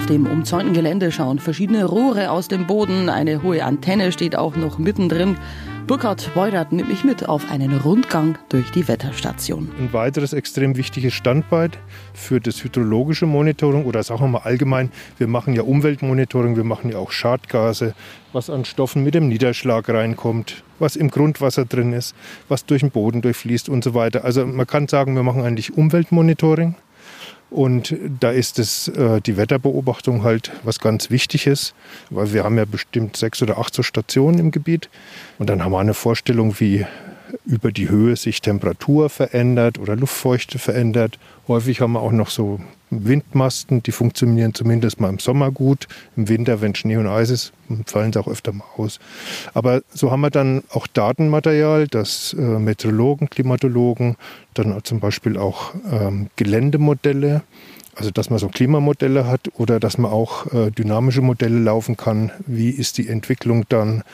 Auf 0.07 0.13
dem 0.13 0.27
umzäunten 0.27 0.73
Gelände 0.73 1.11
schauen 1.11 1.41
verschiedene 1.41 1.85
Rohre 1.85 2.31
aus 2.31 2.47
dem 2.47 2.69
Boden. 2.69 3.09
Eine 3.09 3.43
hohe 3.43 3.65
Antenne 3.65 4.13
steht 4.13 4.37
auch 4.37 4.55
noch 4.55 4.79
mittendrin. 4.79 5.37
Burkhard 5.89 6.33
Beudert 6.33 6.71
nimmt 6.71 6.89
mich 6.89 7.03
mit 7.03 7.29
auf 7.29 7.51
einen 7.51 7.77
Rundgang 7.77 8.39
durch 8.49 8.71
die 8.71 8.87
Wetterstation. 8.87 9.69
Ein 9.81 9.93
weiteres 9.93 10.33
extrem 10.33 10.77
wichtiges 10.77 11.13
Standbein 11.13 11.73
für 12.15 12.41
das 12.41 12.63
hydrologische 12.63 13.27
Monitoring 13.27 13.85
oder 13.85 14.01
sagen 14.05 14.21
wir 14.21 14.29
mal 14.29 14.43
allgemein, 14.45 14.93
wir 15.19 15.27
machen 15.27 15.55
ja 15.55 15.63
Umweltmonitoring, 15.63 16.55
wir 16.55 16.63
machen 16.63 16.93
ja 16.93 16.99
auch 16.99 17.11
Schadgase, 17.11 17.93
was 18.33 18.49
an 18.49 18.65
Stoffen 18.65 19.03
mit 19.03 19.15
dem 19.15 19.27
Niederschlag 19.27 19.89
reinkommt, 19.89 20.63
was 20.79 20.95
im 20.95 21.11
Grundwasser 21.11 21.65
drin 21.65 21.93
ist, 21.93 22.15
was 22.47 22.65
durch 22.65 22.83
den 22.83 22.93
Boden 22.93 23.23
durchfließt 23.23 23.69
und 23.69 23.83
so 23.83 23.95
weiter. 23.95 24.25
Also 24.25 24.47
man 24.47 24.69
kann 24.69 24.87
sagen, 24.87 25.17
wir 25.17 25.25
machen 25.25 25.43
eigentlich 25.43 25.77
Umweltmonitoring 25.77 26.77
Und 27.49 27.95
da 28.21 28.31
ist 28.31 28.59
es 28.59 28.89
äh, 28.89 29.21
die 29.21 29.37
Wetterbeobachtung 29.37 30.25
halt 30.25 30.51
was 30.65 30.81
ganz 30.81 31.11
Wichtiges, 31.11 31.75
weil 32.11 32.33
wir 32.33 32.45
haben 32.45 32.59
ja 32.59 32.65
bestimmt 32.65 33.17
sechs 33.17 33.41
oder 33.43 33.59
acht 33.59 33.75
so 33.75 33.83
Stationen 33.83 34.39
im 34.39 34.51
Gebiet. 34.51 34.89
Und 35.39 35.49
dann 35.49 35.65
haben 35.65 35.73
wir 35.73 35.79
eine 35.79 35.95
Vorstellung, 35.95 36.59
wie 36.59 36.87
über 37.45 37.73
die 37.73 37.89
Höhe 37.89 38.17
sich 38.17 38.41
Temperatur 38.41 39.11
verändert 39.11 39.79
oder 39.79 39.97
Luftfeuchte 39.97 40.59
verändert. 40.59 41.19
Häufig 41.49 41.81
haben 41.81 41.93
wir 41.93 42.01
auch 42.01 42.13
noch 42.13 42.31
so 42.31 42.61
Windmasten, 42.91 43.83
die 43.83 43.93
funktionieren 43.93 44.55
zumindest 44.55 45.01
mal 45.01 45.09
im 45.09 45.19
Sommer 45.19 45.51
gut. 45.51 45.89
Im 46.17 46.29
Winter, 46.29 46.61
wenn 46.61 46.75
Schnee 46.75 46.97
und 46.97 47.09
Eis 47.09 47.31
ist, 47.31 47.53
fallen 47.87 48.13
sie 48.13 48.21
auch 48.21 48.29
öfter 48.29 48.53
mal 48.53 48.65
aus. 48.77 49.01
Aber 49.55 49.83
so 49.93 50.11
haben 50.11 50.21
wir 50.21 50.31
dann 50.31 50.63
auch 50.71 50.87
Datenmaterial, 50.87 51.89
das 51.89 52.35
äh, 52.39 52.41
Meteorologen, 52.41 53.29
Klimatologen, 53.29 54.17
dann 54.55 54.79
zum 54.85 55.01
Beispiel 55.01 55.37
auch 55.37 55.75
ähm, 55.91 56.29
Geländemodelle, 56.37 57.43
also 57.97 58.11
dass 58.11 58.31
man 58.31 58.39
so 58.39 58.49
Klimamodelle 58.49 59.27
hat 59.27 59.51
oder 59.55 59.81
dass 59.81 59.99
man 59.99 60.13
auch 60.13 60.53
äh, 60.53 60.71
dynamische 60.71 61.23
Modelle 61.23 61.59
laufen 61.59 61.97
kann. 61.97 62.31
Wie 62.47 62.71
ist 62.71 62.99
die 62.99 63.09
Entwicklung 63.09 63.65
dann 63.69 64.05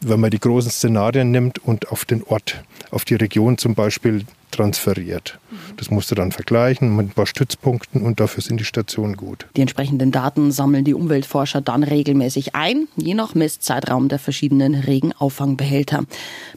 wenn 0.00 0.20
man 0.20 0.30
die 0.30 0.40
großen 0.40 0.70
Szenarien 0.70 1.30
nimmt 1.30 1.58
und 1.58 1.90
auf 1.90 2.04
den 2.04 2.22
Ort, 2.24 2.62
auf 2.90 3.04
die 3.04 3.16
Region 3.16 3.58
zum 3.58 3.74
Beispiel 3.74 4.24
transferiert. 4.50 5.38
Das 5.76 5.90
musst 5.90 6.10
du 6.10 6.14
dann 6.14 6.32
vergleichen 6.32 6.94
mit 6.96 7.06
ein 7.06 7.10
paar 7.10 7.26
Stützpunkten 7.26 8.02
und 8.02 8.20
dafür 8.20 8.42
sind 8.42 8.58
die 8.58 8.64
Stationen 8.64 9.16
gut. 9.16 9.46
Die 9.56 9.60
entsprechenden 9.60 10.10
Daten 10.10 10.50
sammeln 10.50 10.84
die 10.84 10.94
Umweltforscher 10.94 11.60
dann 11.60 11.82
regelmäßig 11.82 12.54
ein, 12.54 12.88
je 12.96 13.14
nach 13.14 13.34
Messzeitraum 13.34 14.08
der 14.08 14.18
verschiedenen 14.18 14.74
Regenauffangbehälter. 14.74 16.04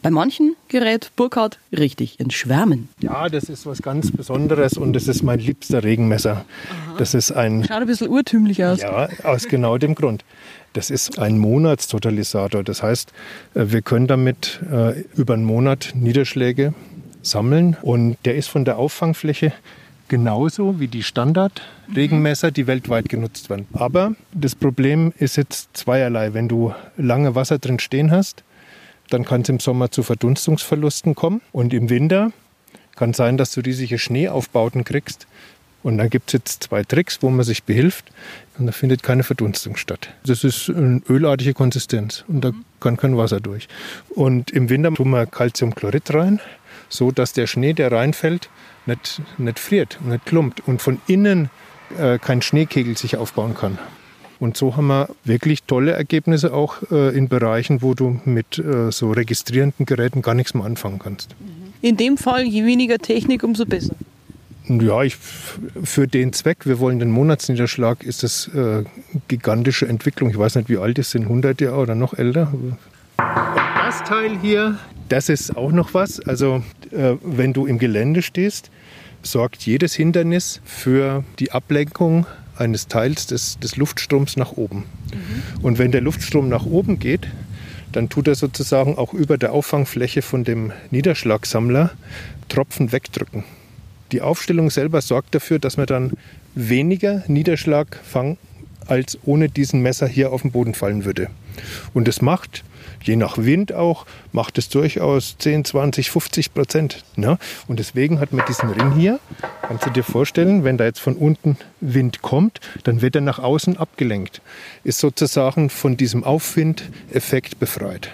Bei 0.02 0.10
manchen 0.10 0.56
gerät 0.68 1.12
Burkhardt 1.16 1.58
richtig 1.72 2.18
ins 2.20 2.34
Schwärmen. 2.34 2.88
Ja, 3.00 3.28
das 3.28 3.44
ist 3.44 3.64
was 3.66 3.80
ganz 3.80 4.10
Besonderes 4.10 4.76
und 4.76 4.92
das 4.92 5.06
ist 5.06 5.22
mein 5.22 5.38
liebster 5.38 5.84
Regenmesser. 5.84 6.44
Aha. 6.70 6.96
Das 6.98 7.14
ist 7.14 7.32
ein. 7.32 7.64
Schaut 7.64 7.82
ein 7.82 7.86
bisschen 7.86 8.08
urtümlich 8.08 8.64
aus. 8.64 8.80
Ja, 8.80 9.08
aus 9.22 9.46
genau 9.46 9.78
dem 9.78 9.94
Grund. 9.94 10.24
Das 10.74 10.90
ist 10.90 11.18
ein 11.20 11.38
Monatstotalisator. 11.38 12.62
Das 12.64 12.82
heißt, 12.82 13.12
äh, 13.54 13.64
wir 13.68 13.80
können 13.80 14.06
damit 14.06 14.60
äh, 14.70 15.00
über 15.16 15.34
einen 15.34 15.44
Monat 15.44 15.92
Niederschläge 15.94 16.74
sammeln 17.22 17.76
und 17.80 18.18
der 18.24 18.34
ist 18.34 18.48
von 18.48 18.66
der 18.66 18.76
Auffangfläche 18.76 19.52
genauso 20.08 20.78
wie 20.80 20.88
die 20.88 21.02
Standardregenmesser, 21.02 22.50
die 22.50 22.66
weltweit 22.66 23.08
genutzt 23.08 23.48
werden. 23.48 23.66
Aber 23.72 24.14
das 24.32 24.54
Problem 24.54 25.14
ist 25.18 25.36
jetzt 25.36 25.70
zweierlei. 25.74 26.34
Wenn 26.34 26.48
du 26.48 26.74
lange 26.98 27.34
Wasser 27.34 27.58
drin 27.58 27.78
stehen 27.78 28.10
hast, 28.10 28.42
dann 29.08 29.24
kann 29.24 29.42
es 29.42 29.48
im 29.48 29.60
Sommer 29.60 29.90
zu 29.90 30.02
Verdunstungsverlusten 30.02 31.14
kommen 31.14 31.40
und 31.52 31.72
im 31.72 31.88
Winter 31.88 32.32
kann 32.96 33.10
es 33.10 33.16
sein, 33.16 33.36
dass 33.36 33.52
du 33.52 33.60
riesige 33.60 33.98
Schneeaufbauten 33.98 34.84
kriegst, 34.84 35.26
und 35.84 35.98
dann 35.98 36.10
gibt 36.10 36.30
es 36.30 36.32
jetzt 36.32 36.64
zwei 36.64 36.82
Tricks, 36.82 37.18
wo 37.20 37.30
man 37.30 37.44
sich 37.44 37.62
behilft 37.62 38.06
und 38.58 38.66
da 38.66 38.72
findet 38.72 39.04
keine 39.04 39.22
Verdunstung 39.22 39.76
statt. 39.76 40.08
Das 40.26 40.42
ist 40.42 40.68
eine 40.70 41.00
ölartige 41.08 41.54
Konsistenz 41.54 42.24
und 42.26 42.40
da 42.44 42.50
kann 42.80 42.96
kein 42.96 43.16
Wasser 43.16 43.38
durch. 43.38 43.68
Und 44.08 44.50
im 44.50 44.68
Winter 44.70 44.92
tun 44.92 45.10
wir 45.10 45.26
Calciumchlorid 45.26 46.12
rein, 46.12 46.40
so 46.88 47.12
dass 47.12 47.34
der 47.34 47.46
Schnee, 47.46 47.74
der 47.74 47.92
reinfällt, 47.92 48.48
nicht, 48.86 49.20
nicht 49.38 49.58
friert 49.58 49.98
nicht 50.04 50.26
klumpt 50.26 50.66
und 50.66 50.82
von 50.82 51.00
innen 51.06 51.50
äh, 51.98 52.18
kein 52.18 52.42
Schneekegel 52.42 52.96
sich 52.96 53.16
aufbauen 53.16 53.54
kann. 53.54 53.78
Und 54.40 54.56
so 54.56 54.76
haben 54.76 54.88
wir 54.88 55.08
wirklich 55.24 55.62
tolle 55.62 55.92
Ergebnisse 55.92 56.52
auch 56.52 56.76
äh, 56.90 57.16
in 57.16 57.28
Bereichen, 57.28 57.82
wo 57.82 57.94
du 57.94 58.20
mit 58.24 58.58
äh, 58.58 58.90
so 58.90 59.12
registrierenden 59.12 59.86
Geräten 59.86 60.22
gar 60.22 60.34
nichts 60.34 60.54
mehr 60.54 60.64
anfangen 60.64 60.98
kannst. 60.98 61.36
In 61.82 61.96
dem 61.96 62.16
Fall, 62.16 62.44
je 62.44 62.64
weniger 62.64 62.98
Technik, 62.98 63.42
umso 63.42 63.64
besser. 63.64 63.94
Ja, 64.66 65.02
ich, 65.02 65.16
für 65.16 66.08
den 66.08 66.32
Zweck, 66.32 66.64
wir 66.64 66.78
wollen 66.78 66.98
den 66.98 67.10
Monatsniederschlag, 67.10 68.02
ist 68.02 68.22
das 68.22 68.48
äh, 68.48 68.84
gigantische 69.28 69.86
Entwicklung. 69.86 70.30
Ich 70.30 70.38
weiß 70.38 70.54
nicht, 70.54 70.70
wie 70.70 70.78
alt 70.78 70.98
es 70.98 71.10
sind, 71.10 71.24
100 71.24 71.60
Jahre 71.60 71.76
oder 71.76 71.94
noch 71.94 72.14
älter. 72.14 72.50
Und 72.52 72.78
das 73.18 74.02
Teil 74.04 74.38
hier, 74.40 74.78
das 75.10 75.28
ist 75.28 75.54
auch 75.54 75.70
noch 75.70 75.92
was. 75.92 76.18
Also, 76.20 76.62
äh, 76.92 77.16
wenn 77.22 77.52
du 77.52 77.66
im 77.66 77.78
Gelände 77.78 78.22
stehst, 78.22 78.70
sorgt 79.22 79.66
jedes 79.66 79.94
Hindernis 79.94 80.62
für 80.64 81.24
die 81.38 81.52
Ablenkung 81.52 82.26
eines 82.56 82.88
Teils 82.88 83.26
des, 83.26 83.58
des 83.58 83.76
Luftstroms 83.76 84.38
nach 84.38 84.52
oben. 84.52 84.84
Mhm. 85.12 85.62
Und 85.62 85.78
wenn 85.78 85.92
der 85.92 86.00
Luftstrom 86.00 86.48
nach 86.48 86.64
oben 86.64 86.98
geht, 86.98 87.28
dann 87.92 88.08
tut 88.08 88.28
er 88.28 88.34
sozusagen 88.34 88.96
auch 88.96 89.12
über 89.12 89.36
der 89.36 89.52
Auffangfläche 89.52 90.22
von 90.22 90.42
dem 90.42 90.72
Niederschlagsammler 90.90 91.90
Tropfen 92.48 92.92
wegdrücken 92.92 93.44
die 94.12 94.22
Aufstellung 94.22 94.70
selber 94.70 95.00
sorgt 95.00 95.34
dafür, 95.34 95.58
dass 95.58 95.76
wir 95.76 95.86
dann 95.86 96.12
weniger 96.54 97.24
Niederschlag 97.26 97.98
fangen, 98.04 98.38
als 98.86 99.18
ohne 99.24 99.48
diesen 99.48 99.80
Messer 99.80 100.06
hier 100.06 100.32
auf 100.32 100.42
den 100.42 100.52
Boden 100.52 100.74
fallen 100.74 101.04
würde. 101.04 101.28
Und 101.94 102.08
es 102.08 102.20
macht, 102.20 102.64
je 103.02 103.16
nach 103.16 103.38
Wind 103.38 103.72
auch, 103.72 104.06
macht 104.32 104.58
es 104.58 104.68
durchaus 104.68 105.36
10, 105.38 105.64
20, 105.64 106.10
50 106.10 106.54
Prozent. 106.54 107.04
Ne? 107.16 107.38
Und 107.68 107.78
deswegen 107.78 108.20
hat 108.20 108.32
man 108.32 108.44
diesen 108.46 108.70
Ring 108.70 108.92
hier. 108.92 109.20
Kannst 109.62 109.86
du 109.86 109.90
dir 109.90 110.02
vorstellen, 110.02 110.64
wenn 110.64 110.76
da 110.76 110.84
jetzt 110.84 111.00
von 111.00 111.16
unten 111.16 111.56
Wind 111.80 112.22
kommt, 112.22 112.60
dann 112.84 113.02
wird 113.02 113.14
er 113.14 113.20
nach 113.20 113.38
außen 113.38 113.76
abgelenkt. 113.76 114.42
Ist 114.82 114.98
sozusagen 114.98 115.70
von 115.70 115.96
diesem 115.96 116.24
Aufwindeffekt 116.24 117.58
befreit. 117.58 118.10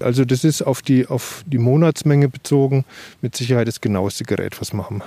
Also 0.00 0.24
das 0.24 0.44
ist 0.44 0.62
auf 0.62 0.82
die, 0.82 1.06
auf 1.06 1.44
die 1.46 1.58
Monatsmenge 1.58 2.28
bezogen 2.28 2.84
mit 3.20 3.36
Sicherheit 3.36 3.68
das 3.68 3.80
genaueste 3.80 4.24
Gerät, 4.24 4.60
was 4.60 4.72
wir 4.72 4.84
haben. 4.84 5.02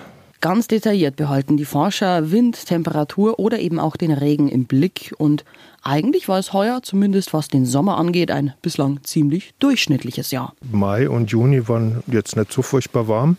Ganz 0.46 0.68
detailliert 0.68 1.16
behalten 1.16 1.58
die 1.58 1.66
Forscher 1.66 2.30
Wind, 2.30 2.68
Temperatur 2.68 3.40
oder 3.40 3.58
eben 3.58 3.80
auch 3.80 3.98
den 3.98 4.12
Regen 4.12 4.48
im 4.48 4.66
Blick. 4.66 5.12
Und 5.18 5.44
eigentlich 5.82 6.28
war 6.28 6.38
es 6.38 6.54
heuer, 6.54 6.82
zumindest 6.84 7.34
was 7.34 7.48
den 7.48 7.66
Sommer 7.66 7.98
angeht, 7.98 8.30
ein 8.30 8.54
bislang 8.62 9.00
ziemlich 9.02 9.56
durchschnittliches 9.58 10.30
Jahr. 10.30 10.54
Mai 10.72 11.10
und 11.10 11.32
Juni 11.32 11.68
waren 11.68 12.04
jetzt 12.06 12.36
nicht 12.36 12.54
so 12.54 12.62
furchtbar 12.62 13.08
warm. 13.08 13.38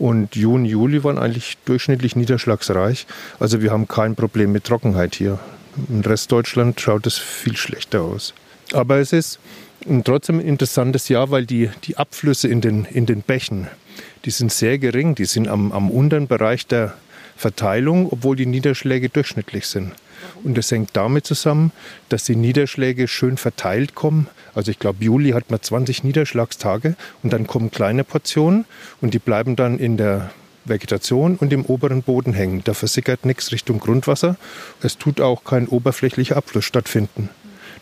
Und 0.00 0.34
Juni, 0.34 0.70
Juli 0.70 1.04
waren 1.04 1.18
eigentlich 1.18 1.56
durchschnittlich 1.66 2.16
niederschlagsreich. 2.16 3.06
Also 3.38 3.62
wir 3.62 3.70
haben 3.70 3.86
kein 3.86 4.16
Problem 4.16 4.50
mit 4.50 4.64
Trockenheit 4.64 5.14
hier. 5.14 5.38
Im 5.88 6.00
Rest 6.00 6.32
Deutschland 6.32 6.80
schaut 6.80 7.06
es 7.06 7.16
viel 7.16 7.56
schlechter 7.56 8.00
aus. 8.00 8.34
Aber 8.72 8.96
es 8.96 9.12
ist 9.12 9.38
trotzdem 10.02 10.40
ein 10.40 10.46
interessantes 10.46 11.08
Jahr, 11.08 11.30
weil 11.30 11.46
die, 11.46 11.70
die 11.84 11.96
Abflüsse 11.96 12.48
in 12.48 12.60
den, 12.60 12.86
in 12.86 13.06
den 13.06 13.22
Bächen, 13.22 13.68
die 14.24 14.30
sind 14.30 14.52
sehr 14.52 14.78
gering. 14.78 15.14
Die 15.14 15.24
sind 15.24 15.48
am, 15.48 15.72
am 15.72 15.90
unteren 15.90 16.26
Bereich 16.26 16.66
der 16.66 16.94
Verteilung, 17.36 18.08
obwohl 18.10 18.36
die 18.36 18.46
Niederschläge 18.46 19.08
durchschnittlich 19.08 19.66
sind. 19.66 19.92
Und 20.44 20.58
das 20.58 20.70
hängt 20.70 20.90
damit 20.92 21.26
zusammen, 21.26 21.72
dass 22.10 22.24
die 22.24 22.36
Niederschläge 22.36 23.08
schön 23.08 23.36
verteilt 23.36 23.94
kommen. 23.94 24.28
Also 24.54 24.70
ich 24.70 24.78
glaube, 24.78 25.02
Juli 25.02 25.30
hat 25.30 25.50
man 25.50 25.62
20 25.62 26.04
Niederschlagstage 26.04 26.96
und 27.22 27.32
dann 27.32 27.46
kommen 27.46 27.70
kleine 27.70 28.04
Portionen 28.04 28.66
und 29.00 29.14
die 29.14 29.18
bleiben 29.18 29.56
dann 29.56 29.78
in 29.78 29.96
der 29.96 30.30
Vegetation 30.66 31.36
und 31.36 31.52
im 31.52 31.64
oberen 31.64 32.02
Boden 32.02 32.34
hängen. 32.34 32.62
Da 32.64 32.74
versickert 32.74 33.24
nichts 33.24 33.52
Richtung 33.52 33.80
Grundwasser. 33.80 34.36
Es 34.82 34.98
tut 34.98 35.20
auch 35.20 35.44
kein 35.44 35.66
oberflächlicher 35.66 36.36
Abfluss 36.36 36.66
stattfinden. 36.66 37.30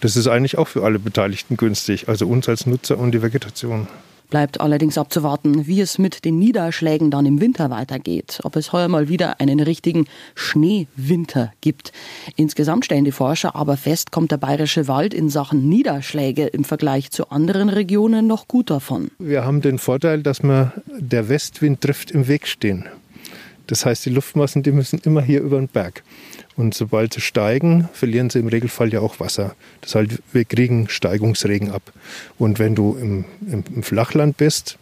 Das 0.00 0.14
ist 0.14 0.28
eigentlich 0.28 0.58
auch 0.58 0.68
für 0.68 0.84
alle 0.84 1.00
Beteiligten 1.00 1.56
günstig, 1.56 2.08
also 2.08 2.28
uns 2.28 2.48
als 2.48 2.66
Nutzer 2.66 2.98
und 2.98 3.10
die 3.10 3.22
Vegetation. 3.22 3.88
Bleibt 4.30 4.60
allerdings 4.60 4.98
abzuwarten, 4.98 5.66
wie 5.66 5.80
es 5.80 5.98
mit 5.98 6.24
den 6.26 6.38
Niederschlägen 6.38 7.10
dann 7.10 7.24
im 7.24 7.40
Winter 7.40 7.70
weitergeht, 7.70 8.40
ob 8.42 8.56
es 8.56 8.72
heuer 8.72 8.88
mal 8.88 9.08
wieder 9.08 9.40
einen 9.40 9.58
richtigen 9.60 10.06
Schneewinter 10.34 11.52
gibt. 11.62 11.92
Insgesamt 12.36 12.84
stellen 12.84 13.04
die 13.04 13.12
Forscher 13.12 13.56
aber 13.56 13.78
fest, 13.78 14.12
kommt 14.12 14.30
der 14.30 14.36
bayerische 14.36 14.86
Wald 14.86 15.14
in 15.14 15.30
Sachen 15.30 15.68
Niederschläge 15.68 16.46
im 16.46 16.64
Vergleich 16.64 17.10
zu 17.10 17.30
anderen 17.30 17.70
Regionen 17.70 18.26
noch 18.26 18.48
gut 18.48 18.68
davon. 18.68 19.10
Wir 19.18 19.46
haben 19.46 19.62
den 19.62 19.78
Vorteil, 19.78 20.22
dass 20.22 20.42
wir 20.42 20.72
der 20.98 21.30
Westwind 21.30 21.80
trifft 21.80 22.10
im 22.10 22.28
Weg 22.28 22.46
stehen. 22.46 22.84
Das 23.66 23.86
heißt, 23.86 24.04
die 24.06 24.10
Luftmassen, 24.10 24.62
die 24.62 24.72
müssen 24.72 25.00
immer 25.04 25.22
hier 25.22 25.40
über 25.40 25.58
den 25.58 25.68
Berg. 25.68 26.02
Und 26.58 26.74
sobald 26.74 27.14
sie 27.14 27.20
steigen, 27.20 27.88
verlieren 27.92 28.30
sie 28.30 28.40
im 28.40 28.48
Regelfall 28.48 28.92
ja 28.92 28.98
auch 28.98 29.20
Wasser. 29.20 29.54
Das 29.80 29.94
heißt, 29.94 30.18
wir 30.32 30.44
kriegen 30.44 30.88
Steigungsregen 30.88 31.70
ab. 31.70 31.92
Und 32.36 32.58
wenn 32.58 32.74
du 32.74 32.98
im, 33.00 33.24
im, 33.48 33.62
im 33.72 33.82
Flachland 33.84 34.36
bist, 34.36 34.76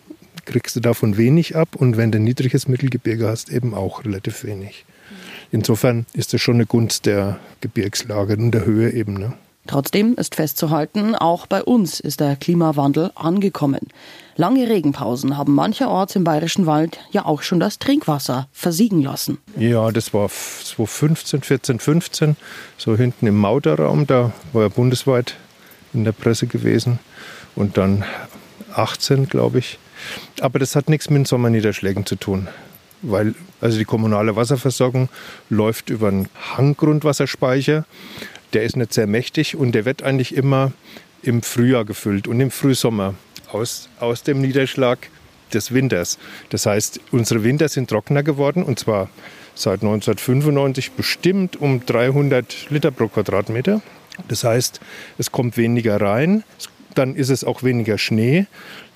kriegst 0.46 0.74
du 0.76 0.80
davon 0.80 1.18
wenig 1.18 1.54
ab. 1.54 1.76
Und 1.76 1.98
wenn 1.98 2.10
du 2.10 2.18
ein 2.18 2.24
niedriges 2.24 2.66
Mittelgebirge 2.66 3.28
hast, 3.28 3.50
eben 3.52 3.74
auch 3.74 4.06
relativ 4.06 4.42
wenig. 4.44 4.86
Insofern 5.52 6.06
ist 6.14 6.32
das 6.32 6.40
schon 6.40 6.54
eine 6.54 6.64
Gunst 6.64 7.04
der 7.04 7.40
Gebirgslage 7.60 8.38
und 8.38 8.52
der 8.52 8.64
Höhe 8.64 8.90
eben. 8.92 9.12
Ne? 9.12 9.34
Trotzdem 9.66 10.14
ist 10.14 10.34
festzuhalten, 10.34 11.14
auch 11.14 11.46
bei 11.46 11.62
uns 11.62 12.00
ist 12.00 12.20
der 12.20 12.36
Klimawandel 12.36 13.10
angekommen. 13.14 13.88
Lange 14.36 14.68
Regenpausen 14.68 15.36
haben 15.36 15.54
mancherorts 15.54 16.14
im 16.14 16.24
bayerischen 16.24 16.66
Wald 16.66 16.98
ja 17.10 17.24
auch 17.24 17.42
schon 17.42 17.58
das 17.58 17.78
Trinkwasser 17.78 18.48
versiegen 18.52 19.02
lassen. 19.02 19.38
Ja, 19.56 19.90
das 19.90 20.12
war 20.12 20.28
2015, 20.28 21.42
14, 21.42 21.78
15, 21.80 22.36
so 22.76 22.96
hinten 22.96 23.26
im 23.26 23.36
Mauterraum, 23.36 24.06
da 24.06 24.32
war 24.52 24.62
er 24.64 24.70
bundesweit 24.70 25.36
in 25.94 26.04
der 26.04 26.12
Presse 26.12 26.46
gewesen. 26.46 26.98
Und 27.54 27.78
dann 27.78 28.04
18, 28.74 29.28
glaube 29.28 29.58
ich. 29.58 29.78
Aber 30.40 30.58
das 30.58 30.76
hat 30.76 30.90
nichts 30.90 31.08
mit 31.08 31.20
den 31.20 31.24
Sommerniederschlägen 31.24 32.04
zu 32.04 32.16
tun. 32.16 32.48
weil 33.02 33.34
also 33.60 33.78
die 33.78 33.84
kommunale 33.84 34.36
Wasserversorgung 34.36 35.08
läuft 35.48 35.90
über 35.90 36.08
einen 36.08 36.28
Hanggrundwasserspeicher. 36.56 37.84
Der 38.56 38.62
ist 38.62 38.74
nicht 38.74 38.94
sehr 38.94 39.06
mächtig 39.06 39.54
und 39.54 39.72
der 39.72 39.84
wird 39.84 40.02
eigentlich 40.02 40.34
immer 40.34 40.72
im 41.22 41.42
Frühjahr 41.42 41.84
gefüllt 41.84 42.26
und 42.26 42.40
im 42.40 42.50
Frühsommer 42.50 43.14
aus, 43.52 43.90
aus 44.00 44.22
dem 44.22 44.40
Niederschlag 44.40 45.10
des 45.52 45.74
Winters. 45.74 46.18
Das 46.48 46.64
heißt, 46.64 47.00
unsere 47.10 47.44
Winter 47.44 47.68
sind 47.68 47.90
trockener 47.90 48.22
geworden 48.22 48.62
und 48.62 48.78
zwar 48.78 49.10
seit 49.54 49.82
1995 49.82 50.92
bestimmt 50.92 51.60
um 51.60 51.84
300 51.84 52.70
Liter 52.70 52.90
pro 52.92 53.08
Quadratmeter. 53.08 53.82
Das 54.26 54.42
heißt, 54.42 54.80
es 55.18 55.30
kommt 55.30 55.58
weniger 55.58 56.00
rein, 56.00 56.42
dann 56.94 57.14
ist 57.14 57.28
es 57.28 57.44
auch 57.44 57.62
weniger 57.62 57.98
Schnee, 57.98 58.46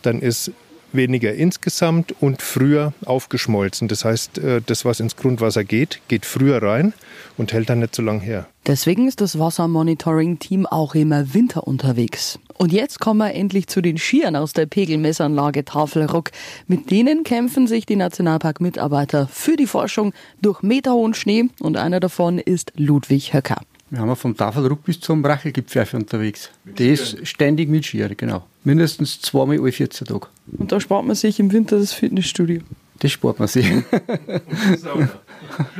dann 0.00 0.22
ist 0.22 0.52
weniger 0.92 1.34
insgesamt 1.34 2.14
und 2.20 2.42
früher 2.42 2.92
aufgeschmolzen. 3.04 3.88
Das 3.88 4.04
heißt, 4.04 4.38
äh, 4.38 4.60
das, 4.64 4.84
was 4.84 5.00
ins 5.00 5.16
Grundwasser 5.16 5.64
geht, 5.64 6.00
geht 6.08 6.26
früher 6.26 6.62
rein 6.62 6.92
und 7.36 7.52
hält 7.52 7.70
dann 7.70 7.80
nicht 7.80 7.94
so 7.94 8.02
lange 8.02 8.20
her. 8.20 8.46
Deswegen 8.66 9.08
ist 9.08 9.20
das 9.20 9.38
Wassermonitoring-Team 9.38 10.66
auch 10.66 10.94
immer 10.94 11.32
Winter 11.34 11.66
unterwegs. 11.66 12.38
Und 12.58 12.72
jetzt 12.72 13.00
kommen 13.00 13.18
wir 13.18 13.34
endlich 13.34 13.68
zu 13.68 13.80
den 13.80 13.96
Skiern 13.96 14.36
aus 14.36 14.52
der 14.52 14.66
Pegelmessanlage 14.66 15.64
Tafelruck. 15.64 16.30
Mit 16.66 16.90
denen 16.90 17.24
kämpfen 17.24 17.66
sich 17.66 17.86
die 17.86 17.96
Nationalpark-Mitarbeiter 17.96 19.28
für 19.28 19.56
die 19.56 19.66
Forschung 19.66 20.12
durch 20.42 20.62
meterhohen 20.62 21.14
Schnee 21.14 21.48
und 21.60 21.76
einer 21.76 22.00
davon 22.00 22.38
ist 22.38 22.72
Ludwig 22.76 23.32
Höcker. 23.32 23.62
Wir 23.90 23.98
haben 23.98 24.14
vom 24.14 24.36
Tafelruck 24.36 24.84
bis 24.84 25.00
zum 25.00 25.20
Brachelgipfel 25.20 25.98
unterwegs. 25.98 26.50
Der 26.64 26.92
ist 26.92 27.26
ständig 27.26 27.68
mit 27.68 27.84
Skier, 27.84 28.14
genau. 28.14 28.44
Mindestens 28.62 29.20
zweimal 29.20 29.58
alle 29.58 29.72
14 29.72 30.06
Tage. 30.06 30.28
Und 30.58 30.70
da 30.70 30.80
spart 30.80 31.04
man 31.04 31.16
sich 31.16 31.40
im 31.40 31.50
Winter 31.52 31.76
das 31.76 31.92
Fitnessstudio. 31.92 32.60
Das 33.00 33.10
spart 33.10 33.40
man 33.40 33.48
sich. 33.48 33.68
Und 33.68 33.84
die 33.90 34.76
Sauna. 34.76 35.08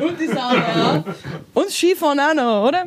Und 0.01 0.21
die 0.21 0.27
Sauna, 0.27 0.77
ja. 0.77 1.05
Und 1.55 1.71
Skifahren 1.71 2.19
auch 2.19 2.35
noch, 2.35 2.69
oder? 2.69 2.87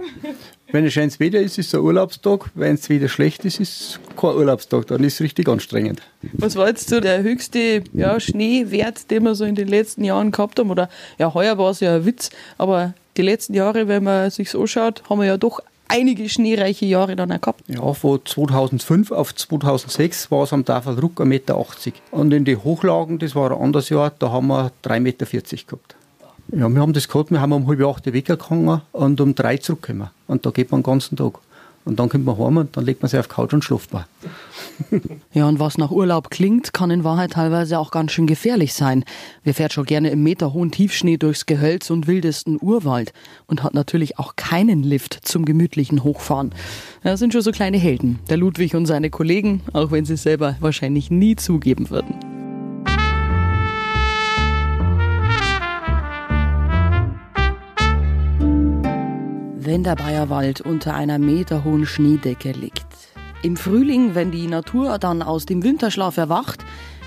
Wenn 0.73 0.85
es 0.85 0.93
schönes 0.93 1.19
Wetter 1.19 1.39
ist, 1.39 1.57
ist 1.57 1.67
es 1.67 1.75
ein 1.75 1.81
Urlaubstag. 1.81 2.49
Wenn 2.55 2.73
es 2.75 2.89
wieder 2.89 3.07
schlecht 3.07 3.45
ist, 3.45 3.61
ist 3.61 3.79
es 3.79 3.99
kein 4.19 4.31
Urlaubstag. 4.31 4.87
Dann 4.87 5.03
ist 5.05 5.13
es 5.13 5.21
richtig 5.21 5.47
anstrengend. 5.47 6.01
Was 6.33 6.57
war 6.57 6.67
jetzt 6.67 6.89
so 6.89 6.99
der 6.99 7.23
höchste 7.23 7.83
ja, 7.93 8.19
Schneewert, 8.19 9.09
den 9.09 9.23
wir 9.23 9.35
so 9.35 9.45
in 9.45 9.55
den 9.55 9.69
letzten 9.69 10.03
Jahren 10.03 10.31
gehabt 10.31 10.59
haben? 10.59 10.71
Oder 10.71 10.89
ja, 11.17 11.33
heuer 11.33 11.57
war 11.57 11.69
es 11.69 11.79
ja 11.79 11.95
ein 11.95 12.05
Witz, 12.05 12.31
aber 12.57 12.95
die 13.17 13.21
letzten 13.21 13.53
Jahre, 13.53 13.87
wenn 13.87 14.03
man 14.03 14.29
sich 14.29 14.49
so 14.49 14.61
anschaut, 14.61 15.03
haben 15.09 15.19
wir 15.19 15.27
ja 15.27 15.37
doch 15.37 15.61
einige 15.87 16.27
schneereiche 16.29 16.85
Jahre 16.85 17.15
dann 17.15 17.31
auch 17.31 17.41
gehabt. 17.41 17.61
Ja, 17.67 17.93
von 17.93 18.19
2005 18.23 19.11
auf 19.11 19.35
2006 19.35 20.31
war 20.31 20.43
es 20.43 20.53
am 20.53 20.65
Tafelruck 20.65 21.19
1,80 21.19 21.25
Meter. 21.25 21.65
Und 22.11 22.33
in 22.33 22.45
den 22.45 22.63
Hochlagen, 22.63 23.19
das 23.19 23.35
war 23.35 23.51
ein 23.51 23.61
anderes 23.61 23.89
Jahr, 23.89 24.11
da 24.17 24.31
haben 24.31 24.47
wir 24.47 24.71
3,40 24.83 24.99
Meter 24.99 25.25
gehabt. 25.25 25.95
Ja, 26.51 26.69
wir 26.69 26.81
haben 26.81 26.93
das 26.93 27.07
gehabt, 27.07 27.31
wir 27.31 27.41
haben 27.41 27.51
um 27.53 27.67
halb 27.67 27.81
acht 27.83 28.11
weggegangen 28.11 28.81
und 28.91 29.21
um 29.21 29.33
drei 29.35 29.57
zurückgekommen. 29.57 30.09
Und 30.27 30.45
da 30.45 30.51
geht 30.51 30.71
man 30.71 30.81
den 30.81 30.85
ganzen 30.85 31.15
Tag. 31.15 31.33
Und 31.85 31.99
dann 31.99 32.09
kommt 32.09 32.25
man 32.25 32.37
heim 32.37 32.57
und 32.57 32.77
dann 32.77 32.85
legt 32.85 33.01
man 33.01 33.09
sich 33.09 33.19
auf 33.19 33.27
Couch 33.27 33.53
und 33.53 33.63
schläft 33.63 33.91
mal. 33.91 34.05
ja, 35.33 35.47
und 35.47 35.59
was 35.59 35.77
nach 35.77 35.91
Urlaub 35.91 36.29
klingt, 36.29 36.73
kann 36.73 36.91
in 36.91 37.03
Wahrheit 37.03 37.31
teilweise 37.31 37.77
auch 37.77 37.91
ganz 37.91 38.11
schön 38.11 38.27
gefährlich 38.27 38.73
sein. 38.73 39.03
Wer 39.43 39.53
fährt 39.53 39.73
schon 39.73 39.85
gerne 39.85 40.09
im 40.09 40.23
meterhohen 40.23 40.71
Tiefschnee 40.71 41.17
durchs 41.17 41.45
Gehölz 41.45 41.89
und 41.89 42.07
wildesten 42.07 42.57
Urwald 42.61 43.13
und 43.47 43.63
hat 43.63 43.73
natürlich 43.73 44.17
auch 44.17 44.35
keinen 44.35 44.83
Lift 44.83 45.19
zum 45.23 45.45
gemütlichen 45.45 46.03
Hochfahren. 46.03 46.53
Das 47.03 47.19
sind 47.19 47.33
schon 47.33 47.41
so 47.41 47.51
kleine 47.51 47.77
Helden, 47.77 48.19
der 48.29 48.37
Ludwig 48.37 48.75
und 48.75 48.85
seine 48.85 49.09
Kollegen, 49.09 49.61
auch 49.73 49.91
wenn 49.91 50.05
sie 50.05 50.13
es 50.13 50.23
selber 50.23 50.55
wahrscheinlich 50.61 51.11
nie 51.11 51.35
zugeben 51.35 51.89
würden. 51.89 52.32
Wenn 59.65 59.83
der 59.83 59.95
Bayerwald 59.95 60.61
unter 60.61 60.95
einer 60.95 61.19
meterhohen 61.19 61.85
Schneedecke 61.85 62.51
liegt. 62.51 62.85
Im 63.41 63.57
Frühling, 63.57 64.15
wenn 64.15 64.31
die 64.31 64.47
Natur 64.47 64.97
dann 64.97 65.21
aus 65.21 65.45
dem 65.45 65.63
Winterschlaf 65.63 66.17
erwacht, 66.17 66.63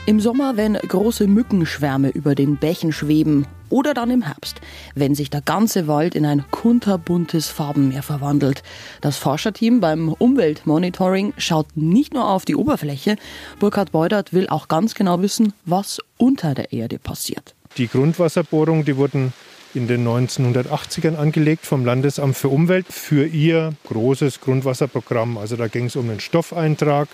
im 0.06 0.20
Sommer, 0.20 0.56
wenn 0.56 0.74
große 0.74 1.26
Mückenschwärme 1.26 2.10
über 2.10 2.36
den 2.36 2.58
Bächen 2.58 2.92
schweben 2.92 3.46
oder 3.70 3.92
dann 3.92 4.10
im 4.10 4.22
Herbst, 4.22 4.60
wenn 4.94 5.16
sich 5.16 5.30
der 5.30 5.40
ganze 5.40 5.88
Wald 5.88 6.14
in 6.14 6.24
ein 6.24 6.44
kunterbuntes 6.52 7.48
Farbenmeer 7.48 8.04
verwandelt. 8.04 8.62
Das 9.00 9.16
Forscherteam 9.16 9.80
beim 9.80 10.12
Umweltmonitoring 10.12 11.34
schaut 11.38 11.76
nicht 11.76 12.14
nur 12.14 12.28
auf 12.28 12.44
die 12.44 12.54
Oberfläche, 12.54 13.16
Burkhard 13.58 13.90
Beudert 13.90 14.32
will 14.32 14.48
auch 14.48 14.68
ganz 14.68 14.94
genau 14.94 15.20
wissen, 15.22 15.52
was 15.64 15.98
unter 16.18 16.54
der 16.54 16.72
Erde 16.72 17.00
passiert. 17.00 17.54
Die 17.76 17.88
Grundwasserbohrungen, 17.88 18.84
die 18.84 18.96
wurden 18.96 19.32
in 19.76 19.86
den 19.86 20.06
1980ern 20.08 21.16
angelegt 21.16 21.66
vom 21.66 21.84
Landesamt 21.84 22.36
für 22.36 22.48
Umwelt 22.48 22.86
für 22.88 23.26
ihr 23.26 23.74
großes 23.86 24.40
Grundwasserprogramm. 24.40 25.36
Also 25.36 25.56
da 25.56 25.68
ging 25.68 25.84
es 25.84 25.96
um 25.96 26.08
den 26.08 26.18
Stoffeintrag 26.18 27.08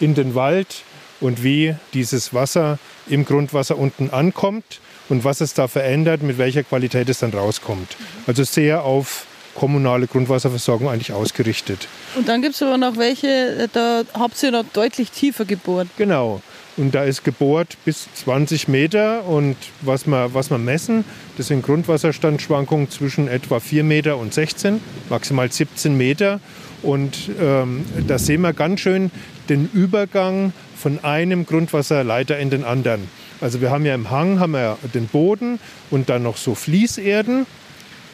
in 0.00 0.14
den 0.14 0.34
Wald 0.34 0.82
und 1.20 1.44
wie 1.44 1.76
dieses 1.92 2.32
Wasser 2.32 2.78
im 3.06 3.26
Grundwasser 3.26 3.78
unten 3.78 4.10
ankommt 4.10 4.80
und 5.10 5.24
was 5.24 5.42
es 5.42 5.52
da 5.52 5.68
verändert, 5.68 6.22
mit 6.22 6.38
welcher 6.38 6.62
Qualität 6.62 7.08
es 7.10 7.18
dann 7.18 7.30
rauskommt. 7.30 7.96
Also 8.26 8.42
sehr 8.44 8.82
auf 8.84 9.26
kommunale 9.54 10.06
Grundwasserversorgung 10.06 10.88
eigentlich 10.88 11.12
ausgerichtet. 11.12 11.86
Und 12.16 12.26
dann 12.26 12.40
gibt 12.40 12.54
es 12.54 12.62
aber 12.62 12.78
noch 12.78 12.96
welche, 12.96 13.68
da 13.72 14.02
habt 14.14 14.42
ihr 14.42 14.50
noch 14.50 14.64
deutlich 14.72 15.10
tiefer 15.10 15.44
gebohrt. 15.44 15.88
Genau. 15.98 16.40
Und 16.76 16.94
da 16.94 17.04
ist 17.04 17.22
gebohrt 17.22 17.76
bis 17.84 18.08
20 18.14 18.68
Meter. 18.68 19.24
Und 19.26 19.56
was 19.82 20.06
wir, 20.06 20.34
was 20.34 20.50
wir 20.50 20.58
messen, 20.58 21.04
das 21.36 21.48
sind 21.48 21.64
Grundwasserstandschwankungen 21.64 22.90
zwischen 22.90 23.28
etwa 23.28 23.60
4 23.60 23.84
Meter 23.84 24.16
und 24.16 24.32
16, 24.32 24.80
maximal 25.10 25.50
17 25.52 25.96
Meter. 25.96 26.40
Und 26.82 27.30
ähm, 27.40 27.84
da 28.08 28.18
sehen 28.18 28.40
wir 28.40 28.52
ganz 28.52 28.80
schön 28.80 29.10
den 29.48 29.68
Übergang 29.72 30.52
von 30.76 31.04
einem 31.04 31.46
Grundwasserleiter 31.46 32.38
in 32.38 32.50
den 32.50 32.64
anderen. 32.64 33.08
Also 33.40 33.60
wir 33.60 33.70
haben 33.70 33.84
ja 33.84 33.94
im 33.94 34.10
Hang 34.10 34.40
haben 34.40 34.52
wir 34.52 34.78
den 34.94 35.06
Boden 35.06 35.58
und 35.90 36.08
dann 36.08 36.22
noch 36.22 36.36
so 36.36 36.54
Fließerden 36.54 37.46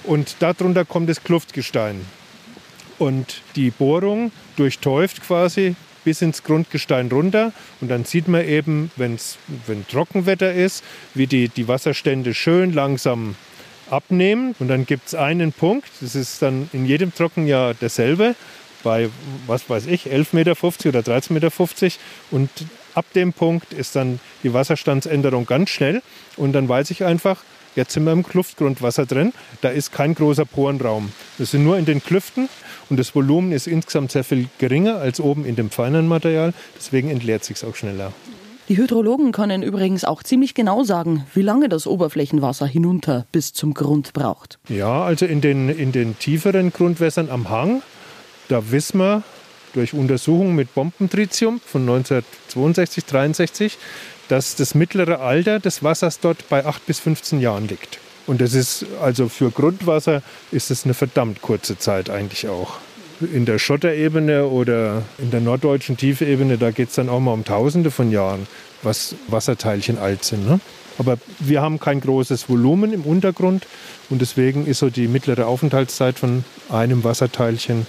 und 0.04 0.36
darunter 0.40 0.84
kommt 0.84 1.08
das 1.08 1.22
Kluftgestein. 1.22 2.00
Und 2.98 3.42
die 3.54 3.70
Bohrung 3.70 4.32
durchtäuft 4.56 5.22
quasi 5.22 5.76
bis 6.04 6.22
ins 6.22 6.42
Grundgestein 6.42 7.08
runter. 7.08 7.52
Und 7.80 7.88
dann 7.88 8.04
sieht 8.04 8.28
man 8.28 8.46
eben, 8.46 8.90
wenn's, 8.96 9.38
wenn 9.66 9.86
Trockenwetter 9.86 10.52
ist, 10.52 10.84
wie 11.14 11.26
die, 11.26 11.48
die 11.48 11.68
Wasserstände 11.68 12.34
schön 12.34 12.72
langsam 12.72 13.36
abnehmen. 13.90 14.54
Und 14.58 14.68
dann 14.68 14.86
gibt 14.86 15.08
es 15.08 15.14
einen 15.14 15.52
Punkt, 15.52 15.88
das 16.00 16.14
ist 16.14 16.42
dann 16.42 16.68
in 16.72 16.86
jedem 16.86 17.14
Trockenjahr 17.14 17.74
derselbe, 17.74 18.34
bei, 18.82 19.08
was 19.46 19.68
weiß 19.68 19.86
ich, 19.86 20.06
11,50 20.06 20.34
Meter 20.34 20.52
oder 20.52 21.00
13,50 21.00 21.32
Meter. 21.32 21.50
Und 22.30 22.50
ab 22.94 23.06
dem 23.14 23.32
Punkt 23.32 23.72
ist 23.72 23.96
dann 23.96 24.20
die 24.42 24.52
Wasserstandsänderung 24.52 25.46
ganz 25.46 25.70
schnell. 25.70 26.02
Und 26.36 26.52
dann 26.52 26.68
weiß 26.68 26.90
ich 26.90 27.04
einfach, 27.04 27.42
jetzt 27.78 27.92
sind 27.92 28.04
wir 28.04 28.12
im 28.12 28.24
Kluftgrundwasser 28.24 29.06
drin. 29.06 29.32
Da 29.62 29.70
ist 29.70 29.92
kein 29.92 30.14
großer 30.14 30.44
Porenraum. 30.44 31.10
Das 31.38 31.52
sind 31.52 31.64
nur 31.64 31.78
in 31.78 31.86
den 31.86 32.02
Klüften 32.02 32.48
und 32.90 32.98
das 32.98 33.14
Volumen 33.14 33.52
ist 33.52 33.66
insgesamt 33.66 34.12
sehr 34.12 34.24
viel 34.24 34.48
geringer 34.58 34.96
als 34.96 35.20
oben 35.20 35.46
in 35.46 35.56
dem 35.56 35.70
feinen 35.70 36.08
Material. 36.08 36.52
Deswegen 36.76 37.08
entleert 37.08 37.44
sich 37.44 37.58
es 37.58 37.64
auch 37.64 37.76
schneller. 37.76 38.12
Die 38.68 38.76
Hydrologen 38.76 39.32
können 39.32 39.62
übrigens 39.62 40.04
auch 40.04 40.22
ziemlich 40.22 40.52
genau 40.52 40.82
sagen, 40.82 41.24
wie 41.32 41.40
lange 41.40 41.70
das 41.70 41.86
Oberflächenwasser 41.86 42.66
hinunter 42.66 43.24
bis 43.32 43.54
zum 43.54 43.72
Grund 43.72 44.12
braucht. 44.12 44.58
Ja, 44.68 45.04
also 45.04 45.24
in 45.24 45.40
den, 45.40 45.70
in 45.70 45.92
den 45.92 46.18
tieferen 46.18 46.70
Grundwässern 46.70 47.30
am 47.30 47.48
Hang, 47.48 47.80
da 48.48 48.70
wissen 48.70 48.98
wir 48.98 49.22
durch 49.72 49.94
Untersuchungen 49.94 50.54
mit 50.54 50.74
Bombentritium 50.74 51.60
von 51.64 51.82
1962, 51.82 53.04
63, 53.04 53.78
dass 54.28 54.56
das 54.56 54.74
mittlere 54.74 55.20
Alter 55.20 55.58
des 55.58 55.82
Wassers 55.82 56.20
dort 56.20 56.48
bei 56.48 56.64
8 56.64 56.86
bis 56.86 57.00
15 57.00 57.40
Jahren 57.40 57.68
liegt. 57.68 57.98
Und 58.26 58.40
das 58.42 58.52
ist 58.52 58.84
also 59.00 59.28
für 59.28 59.50
Grundwasser 59.50 60.22
ist 60.52 60.70
es 60.70 60.84
eine 60.84 60.94
verdammt 60.94 61.40
kurze 61.40 61.78
Zeit 61.78 62.10
eigentlich 62.10 62.46
auch. 62.46 62.76
In 63.20 63.46
der 63.46 63.58
Schotterebene 63.58 64.46
oder 64.46 65.02
in 65.16 65.30
der 65.30 65.40
norddeutschen 65.40 65.96
Tiefebene, 65.96 66.58
da 66.58 66.70
geht 66.70 66.90
es 66.90 66.94
dann 66.94 67.08
auch 67.08 67.20
mal 67.20 67.32
um 67.32 67.44
Tausende 67.44 67.90
von 67.90 68.12
Jahren, 68.12 68.46
was 68.82 69.16
Wasserteilchen 69.28 69.98
alt 69.98 70.24
sind. 70.24 70.46
Ne? 70.46 70.60
Aber 70.98 71.16
wir 71.38 71.62
haben 71.62 71.80
kein 71.80 72.00
großes 72.00 72.48
Volumen 72.48 72.92
im 72.92 73.02
Untergrund 73.02 73.66
und 74.10 74.20
deswegen 74.20 74.66
ist 74.66 74.80
so 74.80 74.90
die 74.90 75.08
mittlere 75.08 75.46
Aufenthaltszeit 75.46 76.18
von 76.18 76.44
einem 76.68 77.02
Wasserteilchen 77.02 77.86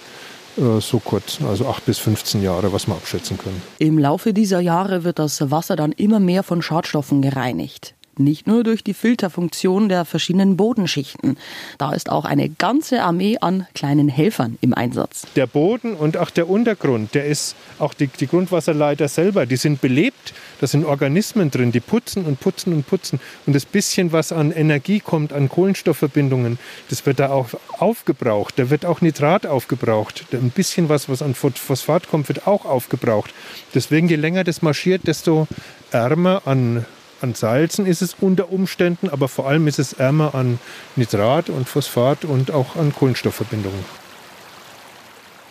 so 0.80 1.00
kurz, 1.00 1.40
also 1.42 1.68
acht 1.68 1.86
bis 1.86 1.98
15 2.00 2.42
Jahre, 2.42 2.72
was 2.74 2.88
wir 2.88 2.94
abschätzen 2.96 3.38
können. 3.38 3.62
Im 3.78 3.98
Laufe 3.98 4.34
dieser 4.34 4.60
Jahre 4.60 5.04
wird 5.04 5.20
das 5.20 5.52
Wasser 5.52 5.76
dann 5.76 5.92
immer 5.92 6.20
mehr 6.20 6.44
von 6.44 6.62
Schadstoffen 6.62 7.22
gereinigt. 7.22 7.96
Nicht 8.20 8.48
nur 8.48 8.66
durch 8.66 8.84
die 8.84 8.94
Filterfunktion 8.94 9.88
der 9.88 10.04
verschiedenen 10.04 10.58
Bodenschichten. 10.58 11.38
Da 11.78 11.94
ist 11.94 12.10
auch 12.10 12.26
eine 12.26 12.50
ganze 12.50 13.02
Armee 13.02 13.38
an 13.40 13.66
kleinen 13.74 14.10
Helfern 14.10 14.58
im 14.60 14.74
Einsatz. 14.74 15.26
Der 15.38 15.48
Boden 15.48 15.94
und 15.94 16.18
auch 16.18 16.30
der 16.30 16.50
Untergrund, 16.50 17.16
der 17.16 17.28
ist 17.28 17.56
auch 17.80 17.94
die, 17.94 18.08
die 18.08 18.28
Grundwasserleiter 18.28 19.08
selber, 19.08 19.46
die 19.46 19.56
sind 19.56 19.80
belebt. 19.80 20.34
Da 20.60 20.68
sind 20.68 20.84
Organismen 20.84 21.50
drin, 21.50 21.72
die 21.72 21.80
putzen 21.80 22.26
und 22.26 22.42
putzen 22.42 22.74
und 22.74 22.86
putzen. 22.86 23.22
Und 23.46 23.56
das 23.56 23.64
bisschen, 23.64 24.12
was 24.12 24.34
an 24.34 24.52
Energie 24.52 25.00
kommt, 25.00 25.32
an 25.32 25.48
Kohlenstoffverbindungen, 25.48 26.60
das 26.90 27.06
wird 27.06 27.22
da 27.22 27.30
auch 27.30 27.48
aufgebraucht. 27.78 28.60
Da 28.60 28.70
wird 28.70 28.86
auch 28.86 29.00
Nitrat 29.00 29.46
aufgebraucht. 29.46 30.26
Ein 30.34 30.50
bisschen 30.50 30.90
was, 30.90 31.08
was 31.08 31.22
an 31.22 31.36
Phosphat 31.36 32.10
kommt, 32.10 32.28
wird 32.28 32.48
auch 32.48 32.66
aufgebraucht. 32.66 33.34
Deswegen, 33.74 34.10
je 34.10 34.18
länger 34.18 34.44
das 34.44 34.62
marschiert, 34.62 35.08
desto 35.08 35.48
ärmer 35.92 36.42
an 36.44 36.86
an 37.22 37.34
Salzen 37.34 37.86
ist 37.86 38.02
es 38.02 38.16
unter 38.20 38.52
Umständen, 38.52 39.10
aber 39.10 39.28
vor 39.28 39.48
allem 39.48 39.68
ist 39.68 39.80
es 39.80 39.94
ärmer 39.94 40.36
an 40.36 40.60
Nitrat 40.96 41.50
und 41.50 41.68
Phosphat 41.68 42.26
und 42.26 42.52
auch 42.52 42.76
an 42.76 42.94
Kohlenstoffverbindungen. 42.94 43.84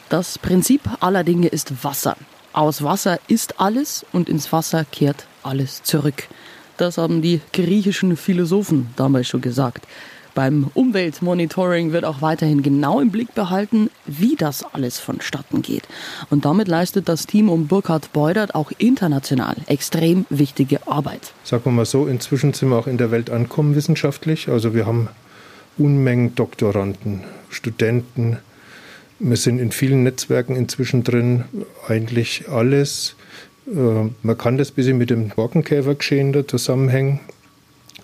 Das 0.08 0.38
Prinzip 0.38 0.82
aller 1.00 1.24
Dinge 1.24 1.48
ist 1.48 1.84
Wasser. 1.84 2.16
Aus 2.52 2.82
Wasser 2.82 3.20
ist 3.28 3.60
alles 3.60 4.06
und 4.12 4.28
ins 4.28 4.50
Wasser 4.52 4.84
kehrt 4.84 5.26
alles 5.42 5.82
zurück. 5.82 6.28
Das 6.78 6.96
haben 6.96 7.22
die 7.22 7.40
griechischen 7.52 8.16
Philosophen 8.16 8.88
damals 8.96 9.28
schon 9.28 9.40
gesagt. 9.40 9.86
Beim 10.38 10.70
Umweltmonitoring 10.72 11.90
wird 11.90 12.04
auch 12.04 12.22
weiterhin 12.22 12.62
genau 12.62 13.00
im 13.00 13.10
Blick 13.10 13.34
behalten, 13.34 13.90
wie 14.06 14.36
das 14.36 14.62
alles 14.72 15.00
vonstatten 15.00 15.62
geht. 15.62 15.82
Und 16.30 16.44
damit 16.44 16.68
leistet 16.68 17.08
das 17.08 17.26
Team 17.26 17.48
um 17.48 17.66
Burkhard 17.66 18.12
Beudert 18.12 18.54
auch 18.54 18.70
international 18.78 19.56
extrem 19.66 20.26
wichtige 20.30 20.86
Arbeit. 20.86 21.32
Sagen 21.42 21.64
wir 21.64 21.72
mal 21.72 21.86
so, 21.86 22.06
inzwischen 22.06 22.52
sind 22.52 22.68
wir 22.68 22.78
auch 22.78 22.86
in 22.86 22.98
der 22.98 23.10
Welt 23.10 23.30
ankommen 23.30 23.74
wissenschaftlich. 23.74 24.48
Also 24.48 24.74
wir 24.74 24.86
haben 24.86 25.08
Unmengen 25.76 26.36
Doktoranden, 26.36 27.24
Studenten. 27.50 28.38
Wir 29.18 29.36
sind 29.36 29.58
in 29.58 29.72
vielen 29.72 30.04
Netzwerken 30.04 30.54
inzwischen 30.54 31.02
drin. 31.02 31.46
Eigentlich 31.88 32.48
alles. 32.48 33.16
Äh, 33.66 34.10
man 34.22 34.38
kann 34.38 34.56
das 34.56 34.70
ein 34.70 34.74
bisschen 34.76 34.98
mit 34.98 35.10
dem 35.10 35.30
Borkenkäfergeschehen 35.30 36.32
da 36.32 36.46
zusammenhängen 36.46 37.18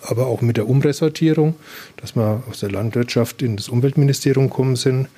aber 0.07 0.27
auch 0.27 0.40
mit 0.40 0.57
der 0.57 0.69
Umressortierung, 0.69 1.55
dass 1.97 2.17
wir 2.17 2.43
aus 2.51 2.61
der 2.61 2.71
Landwirtschaft 2.71 3.43
in 3.43 3.57
das 3.57 3.69
Umweltministerium 3.69 4.49
gekommen 4.51 4.77
sind 4.77 5.09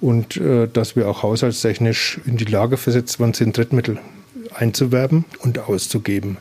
und 0.00 0.36
äh, 0.36 0.68
dass 0.72 0.96
wir 0.96 1.08
auch 1.08 1.22
haushaltstechnisch 1.22 2.20
in 2.26 2.36
die 2.36 2.44
Lage 2.44 2.76
versetzt 2.76 3.20
waren, 3.20 3.34
sind 3.34 3.56
Drittmittel 3.56 3.98
einzuwerben 4.54 5.24
und 5.40 5.58
auszugeben. 5.58 6.38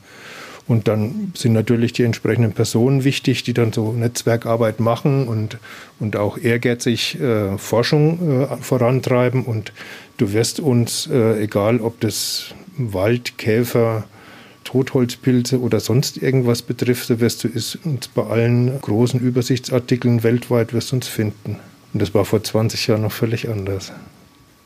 Und 0.67 0.87
dann 0.87 1.31
sind 1.35 1.53
natürlich 1.53 1.93
die 1.93 2.03
entsprechenden 2.03 2.53
Personen 2.53 3.03
wichtig, 3.03 3.43
die 3.43 3.53
dann 3.53 3.71
so 3.71 3.91
Netzwerkarbeit 3.91 4.79
machen 4.79 5.27
und, 5.27 5.59
und 5.99 6.15
auch 6.15 6.39
ehrgeizig 6.39 7.19
äh, 7.21 7.57
Forschung 7.59 8.41
äh, 8.41 8.57
vorantreiben. 8.57 9.43
Und 9.43 9.73
du 10.17 10.33
wirst 10.33 10.59
uns, 10.59 11.07
äh, 11.07 11.43
egal 11.43 11.81
ob 11.81 11.99
das 11.99 12.55
Wald, 12.77 13.37
Käfer, 13.37 14.05
Totholzpilze 14.65 15.61
oder 15.61 15.79
sonst 15.79 16.17
irgendwas 16.17 16.61
betrifft, 16.61 17.07
so 17.07 17.21
wirst 17.21 17.45
du 17.45 17.49
uns 17.85 18.09
bei 18.09 18.23
allen 18.23 18.81
großen 18.81 19.21
Übersichtsartikeln 19.21 20.23
weltweit 20.23 20.73
wirst 20.73 20.91
uns 20.91 21.07
finden. 21.07 21.57
Und 21.93 22.01
das 22.01 22.13
war 22.13 22.25
vor 22.25 22.43
20 22.43 22.87
Jahren 22.87 23.03
noch 23.03 23.13
völlig 23.13 23.47
anders. 23.47 23.93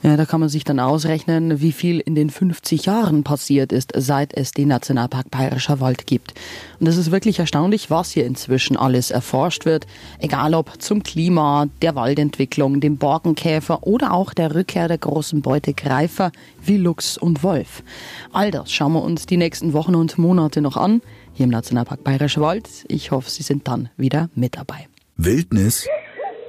Ja, 0.01 0.15
da 0.15 0.25
kann 0.25 0.39
man 0.39 0.47
sich 0.47 0.63
dann 0.63 0.79
ausrechnen, 0.79 1.59
wie 1.59 1.73
viel 1.73 1.99
in 1.99 2.15
den 2.15 2.29
50 2.29 2.85
Jahren 2.85 3.25
passiert 3.25 3.73
ist, 3.73 3.91
seit 3.97 4.33
es 4.33 4.51
den 4.51 4.69
Nationalpark 4.69 5.29
Bayerischer 5.29 5.81
Wald 5.81 6.07
gibt. 6.07 6.33
Und 6.79 6.87
es 6.87 6.95
ist 6.95 7.11
wirklich 7.11 7.39
erstaunlich, 7.39 7.91
was 7.91 8.11
hier 8.11 8.25
inzwischen 8.25 8.77
alles 8.77 9.11
erforscht 9.11 9.65
wird, 9.65 9.87
egal 10.19 10.53
ob 10.53 10.81
zum 10.81 11.03
Klima, 11.03 11.67
der 11.81 11.95
Waldentwicklung, 11.95 12.79
dem 12.79 12.95
Borkenkäfer 12.95 13.85
oder 13.85 14.13
auch 14.13 14.33
der 14.33 14.55
Rückkehr 14.55 14.87
der 14.87 14.99
großen 14.99 15.41
Beutegreifer 15.41 16.31
wie 16.63 16.77
Luchs 16.77 17.17
und 17.17 17.43
Wolf. 17.43 17.83
All 18.31 18.51
das 18.51 18.71
schauen 18.71 18.93
wir 18.93 19.03
uns 19.03 19.25
die 19.25 19.37
nächsten 19.37 19.73
Wochen 19.73 19.95
und 19.95 20.17
Monate 20.17 20.61
noch 20.61 20.77
an, 20.77 21.01
hier 21.33 21.43
im 21.43 21.49
Nationalpark 21.49 22.05
Bayerischer 22.05 22.39
Wald. 22.39 22.69
Ich 22.87 23.11
hoffe, 23.11 23.29
Sie 23.29 23.43
sind 23.43 23.67
dann 23.67 23.89
wieder 23.97 24.29
mit 24.33 24.55
dabei. 24.55 24.87
Wildnis 25.17 25.85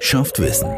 schafft 0.01 0.39
Wissen. 0.39 0.69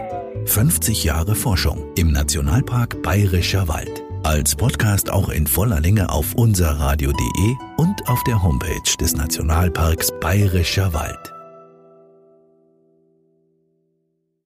50 0.45 1.05
Jahre 1.05 1.33
Forschung 1.33 1.85
im 1.95 2.11
Nationalpark 2.11 3.01
Bayerischer 3.01 3.67
Wald. 3.67 4.03
Als 4.23 4.55
Podcast 4.55 5.09
auch 5.09 5.29
in 5.29 5.47
voller 5.47 5.79
Länge 5.79 6.09
auf 6.09 6.35
unserradio.de 6.35 7.55
und 7.77 8.07
auf 8.07 8.21
der 8.25 8.43
Homepage 8.43 8.97
des 8.99 9.15
Nationalparks 9.15 10.11
Bayerischer 10.19 10.93
Wald. 10.93 11.33